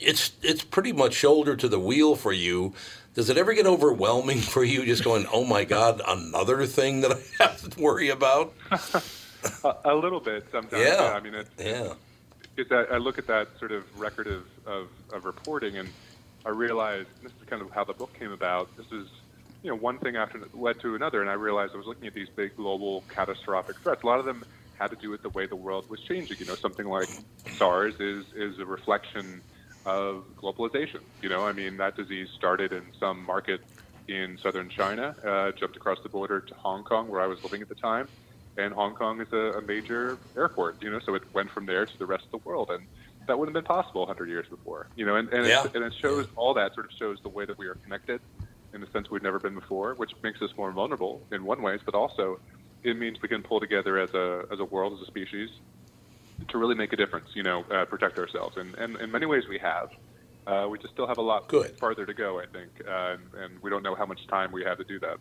[0.00, 2.74] it's it's pretty much shoulder to the wheel for you.
[3.14, 7.12] Does it ever get overwhelming for you, just going, "Oh my God, another thing that
[7.12, 8.52] I have to worry about"?
[9.64, 10.82] a, a little bit sometimes.
[10.82, 11.12] Yeah.
[11.16, 11.94] I mean, it's, Yeah.
[12.56, 15.88] it's that I look at that sort of record of, of, of reporting and
[16.46, 18.74] I realize this is kind of how the book came about.
[18.76, 19.08] This is,
[19.62, 22.14] you know, one thing after led to another, and I realized I was looking at
[22.14, 24.02] these big global catastrophic threats.
[24.02, 24.44] A lot of them
[24.78, 26.38] had to do with the way the world was changing.
[26.38, 27.08] You know, something like
[27.56, 29.40] SARS is is a reflection
[29.88, 31.02] of globalization.
[31.22, 33.60] You know, I mean, that disease started in some market
[34.08, 37.62] in southern China, uh, jumped across the border to Hong Kong, where I was living
[37.62, 38.08] at the time,
[38.56, 40.76] and Hong Kong is a, a major airport.
[40.82, 42.88] You know, so it went from there to the rest of the world, and
[43.28, 44.90] that wouldn't have been possible 100 years before.
[44.96, 45.64] You know, and and, Yeah.
[45.64, 48.20] it, and it shows all that sort of shows the way that we are connected
[48.74, 51.80] in a sense we've never been before, which makes us more vulnerable in one ways,
[51.86, 52.36] but also
[52.84, 55.50] it means we can pull together as a as a world, as a species,
[56.48, 57.28] to really make a difference.
[57.34, 59.90] You know, uh, protect ourselves, and, and in many ways we have.
[60.46, 63.62] Uh, we just still have a lot farther to go, I think, uh, and, and
[63.62, 65.18] we don't know how much time we have to do that.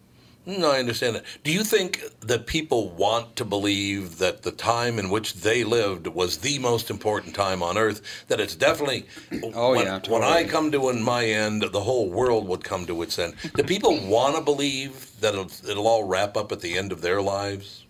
[0.48, 1.26] No, I understand that.
[1.44, 6.08] Do you think that people want to believe that the time in which they lived
[6.08, 8.02] was the most important time on Earth?
[8.30, 9.06] That it's definitely.
[9.54, 12.86] Oh, when, yeah, When I come to in my end, the whole world would come
[12.86, 13.36] to its end.
[13.56, 17.02] Do people want to believe that it'll, it'll all wrap up at the end of
[17.02, 17.86] their lives?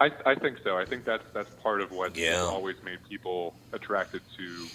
[0.00, 0.78] I, I think so.
[0.78, 2.40] I think that's that's part of what Yeah.
[2.40, 4.66] has always made people attracted to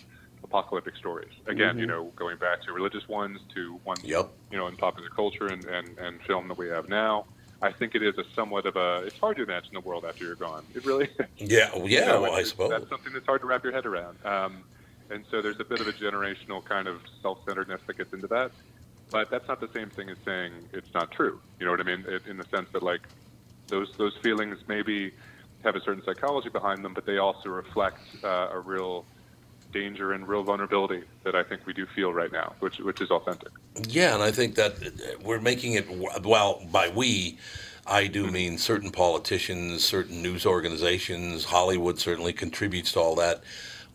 [0.43, 1.31] apocalyptic stories.
[1.47, 1.89] Again, you Mhm.
[1.89, 4.31] know, going back to religious ones, to ones Yep.
[4.51, 7.25] you know in popular culture and, and, and film that we have now.
[7.61, 9.03] I think it is a somewhat of a.
[9.07, 10.63] It's hard to imagine the world after you're gone.
[10.75, 11.09] It really.
[11.37, 12.69] Yeah, well, you yeah, know, well, I suppose.
[12.69, 14.17] that's something that's hard to wrap your head around.
[14.25, 14.63] Um,
[15.09, 18.51] and so there's a bit of a generational kind of self-centeredness that gets into that.
[19.11, 21.39] But that's not the same thing as saying it's not true.
[21.59, 22.05] You know what I mean?
[22.07, 23.01] It, in the sense that like
[23.67, 25.11] those those feelings maybe
[25.63, 29.05] have a certain psychology behind them, but they also reflect uh, a real
[29.73, 33.11] danger and real vulnerability that I think we do feel right now, which which is
[33.11, 33.49] authentic.
[33.87, 35.85] Yeah, and I think that uh, we're making it,
[36.23, 37.37] well, by we,
[37.85, 43.43] I do mean certain politicians, certain news organizations, Hollywood certainly contributes to all that.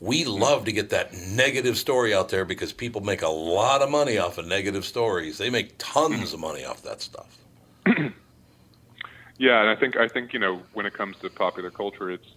[0.00, 3.90] We love to get that negative story out there because people make a lot of
[3.90, 5.36] money off of negative stories.
[5.36, 7.38] They make tons of money off that stuff.
[9.40, 12.28] Yeah, and I think I think you know when it comes to popular culture, it's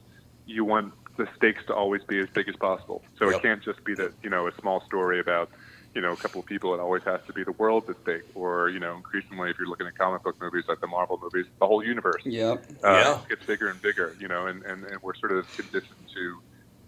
[0.45, 3.01] you want the stakes to always be as big as possible.
[3.19, 5.49] So it can't just be that you know a small story about
[5.95, 6.73] you know a couple of people.
[6.73, 9.67] It always has to be the world that's big, or you know increasingly if you're
[9.67, 12.23] looking at comic book movies like the Marvel movies, the whole universe.
[12.25, 12.65] Yep.
[12.83, 13.19] Uh, Yeah.
[13.29, 14.15] gets bigger and bigger.
[14.19, 16.39] You know, and, and, and we're sort of conditioned to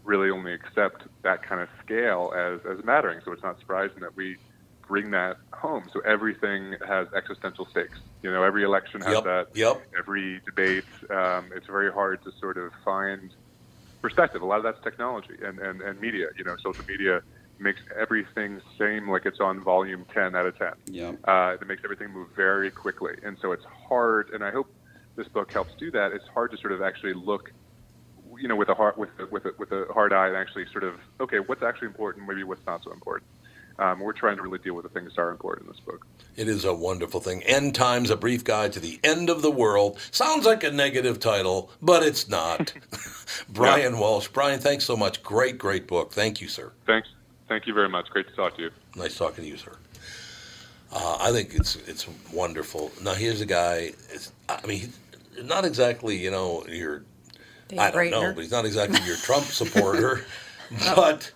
[0.05, 3.19] really only accept that kind of scale as as mattering.
[3.25, 4.37] So it's not surprising that we
[4.87, 5.89] bring that home.
[5.93, 7.97] So everything has existential stakes.
[8.21, 9.45] You know, every election has Yep, that.
[9.55, 9.81] yep.
[9.97, 10.85] Every debate.
[11.09, 13.31] Um, it's very hard to sort of find
[14.01, 14.41] perspective.
[14.41, 16.27] A lot of that's technology and, and, and media.
[16.37, 17.21] You know, social media
[17.59, 20.67] makes everything seem like it's on volume 10 out of 10.
[20.85, 21.11] Yeah.
[21.27, 23.13] Uh, it makes everything move very quickly.
[23.23, 24.67] And so it's hard, and I hope
[25.15, 26.11] this book helps do that.
[26.13, 27.41] It's hard to sort of actually look,
[28.37, 30.65] you know, with a hard, with a, with a, with a hard eye and actually
[30.71, 33.29] sort of, okay, what's actually important, maybe what's not so important.
[33.77, 36.05] Um, we're trying to really deal with the things that are important in this book.
[36.35, 37.43] It is a wonderful thing.
[37.43, 39.99] End Times, a brief guide to the end of the world.
[40.11, 42.73] Sounds like a negative title, but it's not.
[43.49, 44.27] Bryan Walsh.
[44.29, 45.21] Bryan, thanks so much.
[45.23, 46.13] Great, great book.
[46.13, 46.71] Thank you, sir.
[46.85, 47.09] Thanks.
[47.47, 48.09] Thank you very much.
[48.09, 48.71] Great to talk to you.
[48.95, 49.75] Nice talking to you, sir.
[50.91, 52.91] Uh, I think it's it's wonderful.
[53.03, 53.91] Now here's a guy.
[54.11, 54.93] It's, I mean,
[55.43, 57.03] not exactly you know your.
[57.67, 60.25] Dave I don't know, but he's not exactly your Trump supporter.
[60.95, 61.31] but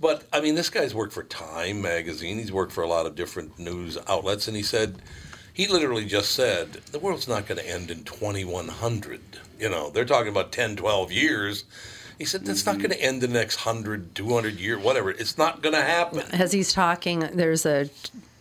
[0.00, 2.38] but I mean, this guy's worked for Time magazine.
[2.38, 5.02] He's worked for a lot of different news outlets, and he said
[5.52, 9.20] he literally just said the world's not going to end in 2100.
[9.58, 11.64] You know, they're talking about 10, 12 years.
[12.16, 15.10] He said that's not going to end in the next 100, 200 years, whatever.
[15.10, 16.20] It's not going to happen.
[16.32, 17.90] As he's talking, there's a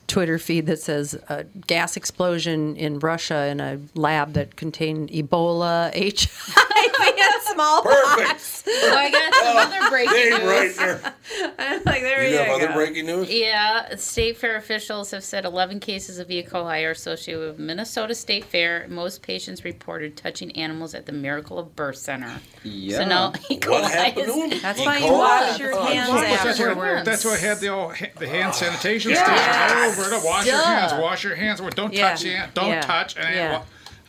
[0.07, 5.91] Twitter feed that says a gas explosion in Russia in a lab that contained Ebola,
[5.93, 8.63] HIV, and smallpox.
[8.63, 10.77] So oh, I got some oh, other breaking Dave news.
[10.77, 11.13] Reitner.
[11.59, 12.73] I'm like, there You you, have other go.
[12.73, 13.29] breaking news?
[13.33, 16.41] Yeah, state fair officials have said 11 cases of E.
[16.43, 18.87] coli are associated with Minnesota State Fair.
[18.89, 22.39] Most patients reported touching animals at the Miracle of Birth Center.
[22.63, 22.97] Yeah.
[22.99, 23.55] So now E.
[23.55, 24.85] What coli happened is- That's E.
[24.85, 25.17] why you coli?
[25.19, 26.21] wash your Oh, hands geez.
[26.21, 27.05] That's why, afterwards.
[27.05, 29.23] that's why I had the old, the hand sanitation Yeah.
[29.23, 30.93] station all over to wash your hands.
[30.93, 31.61] Wash your hands.
[31.61, 32.09] Well, Don't Yeah.
[32.09, 32.51] touch the hand.
[32.53, 32.81] Don't Yeah.
[32.81, 33.15] touch.
[33.17, 33.51] And Yeah.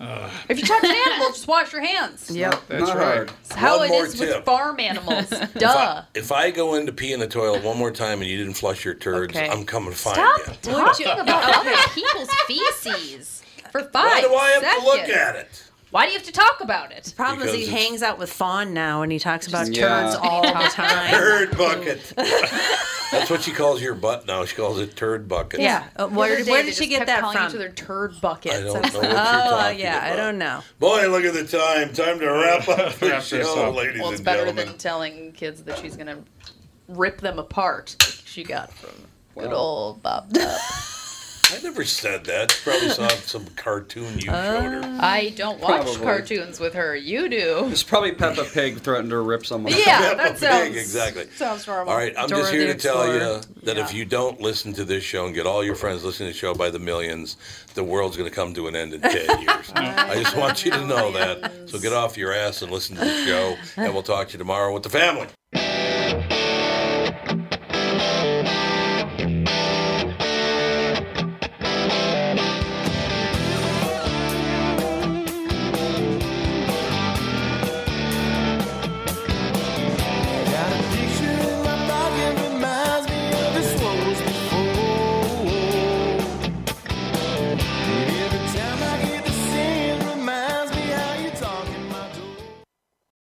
[0.01, 2.31] wa- uh, If you touch an animal, just wash your hands.
[2.31, 2.63] Yep.
[2.69, 3.05] that's Not right.
[3.05, 3.33] hard.
[3.41, 4.37] It's how One it more is tip.
[4.37, 5.33] with farm animals.
[5.33, 6.03] If I, Duh.
[6.15, 8.55] if I go in to pee in the toilet one more time and you didn't
[8.55, 9.49] flush your turds, Okay.
[9.49, 10.55] I'm coming to find you.
[10.63, 11.05] Stop you.
[11.07, 14.83] talking about other people's feces for five Why do I have seconds.
[14.85, 15.63] to look at it?
[15.91, 17.05] Why do you have to talk about it?
[17.05, 19.69] The problem is he Because it's- hangs out with Fawn now, and he talks about
[19.75, 20.03] Yeah.
[20.03, 21.11] turds all the time.
[21.11, 22.13] Turd bucket.
[23.11, 24.45] That's what she calls your butt now.
[24.45, 25.61] She calls it turd bucket.
[25.61, 25.85] Yeah.
[25.97, 27.39] Uh, The where other did, day where they did she just get kept that calling
[27.39, 27.47] from?
[27.49, 28.55] Each other turd buckets.
[28.55, 30.13] I don't know what you're oh, talking yeah, about.
[30.13, 30.61] I don't know.
[30.79, 31.93] Boy, look at the time.
[31.95, 33.75] Time to wrap up the Wrap this show, up.
[33.75, 34.67] ladies Well, it's and better gentlemen.
[34.67, 36.19] than telling kids that she's gonna
[36.87, 37.97] rip them apart.
[37.99, 38.91] Like she got from
[39.39, 40.61] good old Bob Dub.
[41.51, 42.53] I never said that.
[42.53, 44.81] You probably saw some cartoon you showed her.
[44.83, 46.03] Um, I don't watch Probably.
[46.03, 46.95] cartoons with her.
[46.95, 47.69] You do.
[47.71, 49.73] It's probably Peppa Pig threatened to rip someone.
[49.73, 51.27] Yeah, Peppa that Pig, sounds exactly.
[51.37, 51.93] Sounds normal.
[51.93, 53.41] All right, I'm Dora just the here to tell you Explorer.
[53.65, 56.33] that if you don't listen to this show and get all your friends listening to
[56.35, 57.37] the show by the millions,
[57.75, 59.73] the world's going to come to an end in 10 years.
[59.75, 61.71] I just want you to oh, know that.
[61.71, 64.39] So get off your ass and listen to the show, and we'll talk to you
[64.39, 65.29] tomorrow with the family.